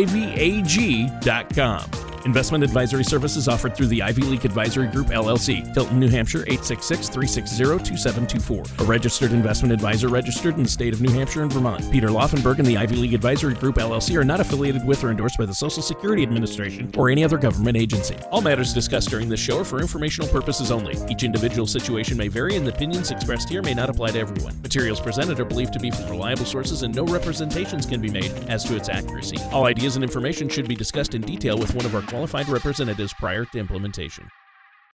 Investment 2.25 2.63
advisory 2.63 3.03
services 3.03 3.47
offered 3.47 3.75
through 3.75 3.85
the 3.87 4.01
Ivy 4.01 4.21
League 4.23 4.45
Advisory 4.45 4.87
Group, 4.87 5.07
LLC, 5.07 5.73
Tilton, 5.73 5.99
New 5.99 6.09
Hampshire, 6.09 6.43
866-360-2724. 6.43 8.81
A 8.81 8.83
registered 8.83 9.31
investment 9.31 9.73
advisor 9.73 10.09
registered 10.09 10.57
in 10.57 10.63
the 10.63 10.69
state 10.69 10.93
of 10.93 11.01
New 11.01 11.11
Hampshire 11.11 11.43
and 11.43 11.53
Vermont. 11.53 11.89
Peter 11.91 12.09
Laufenberg 12.09 12.59
and 12.59 12.67
the 12.67 12.77
Ivy 12.77 12.97
League 12.97 13.13
Advisory 13.13 13.53
Group, 13.53 13.75
LLC 13.75 14.19
are 14.19 14.25
not 14.25 14.39
affiliated 14.39 14.85
with 14.85 15.03
or 15.03 15.11
endorsed 15.11 15.37
by 15.37 15.45
the 15.45 15.53
Social 15.53 15.81
Security 15.81 16.23
Administration 16.23 16.91
or 16.97 17.09
any 17.09 17.23
other 17.23 17.37
government 17.37 17.77
agency. 17.77 18.15
All 18.31 18.41
matters 18.41 18.73
discussed 18.73 19.09
during 19.09 19.29
this 19.29 19.39
show 19.39 19.59
are 19.59 19.65
for 19.65 19.79
informational 19.79 20.27
purposes 20.27 20.71
only. 20.71 20.97
Each 21.09 21.23
individual 21.23 21.67
situation 21.67 22.17
may 22.17 22.27
vary 22.27 22.57
and 22.57 22.67
the 22.67 22.73
opinions 22.73 23.11
expressed 23.11 23.47
here 23.49 23.61
may 23.61 23.73
not 23.73 23.89
apply 23.89 24.11
to 24.11 24.19
everyone. 24.19 24.61
Materials 24.61 24.99
presented 24.99 25.39
are 25.39 25.45
believed 25.45 25.71
to 25.73 25.79
be 25.79 25.91
from 25.91 26.09
reliable 26.09 26.45
sources 26.45 26.83
and 26.83 26.93
no 26.93 27.05
representations 27.05 27.85
can 27.85 28.01
be 28.01 28.09
made 28.09 28.31
as 28.49 28.65
to 28.65 28.75
its 28.75 28.89
accuracy. 28.89 29.37
All 29.51 29.65
ideas 29.65 29.95
and 29.95 30.03
information 30.03 30.49
should 30.49 30.67
be 30.67 30.75
discussed 30.75 31.15
in 31.15 31.21
detail 31.21 31.57
with 31.57 31.73
one 31.73 31.85
of 31.85 31.95
our 31.95 32.01
qualified 32.09 32.49
representatives 32.49 33.13
prior 33.13 33.45
to 33.45 33.59
implementation. 33.59 34.27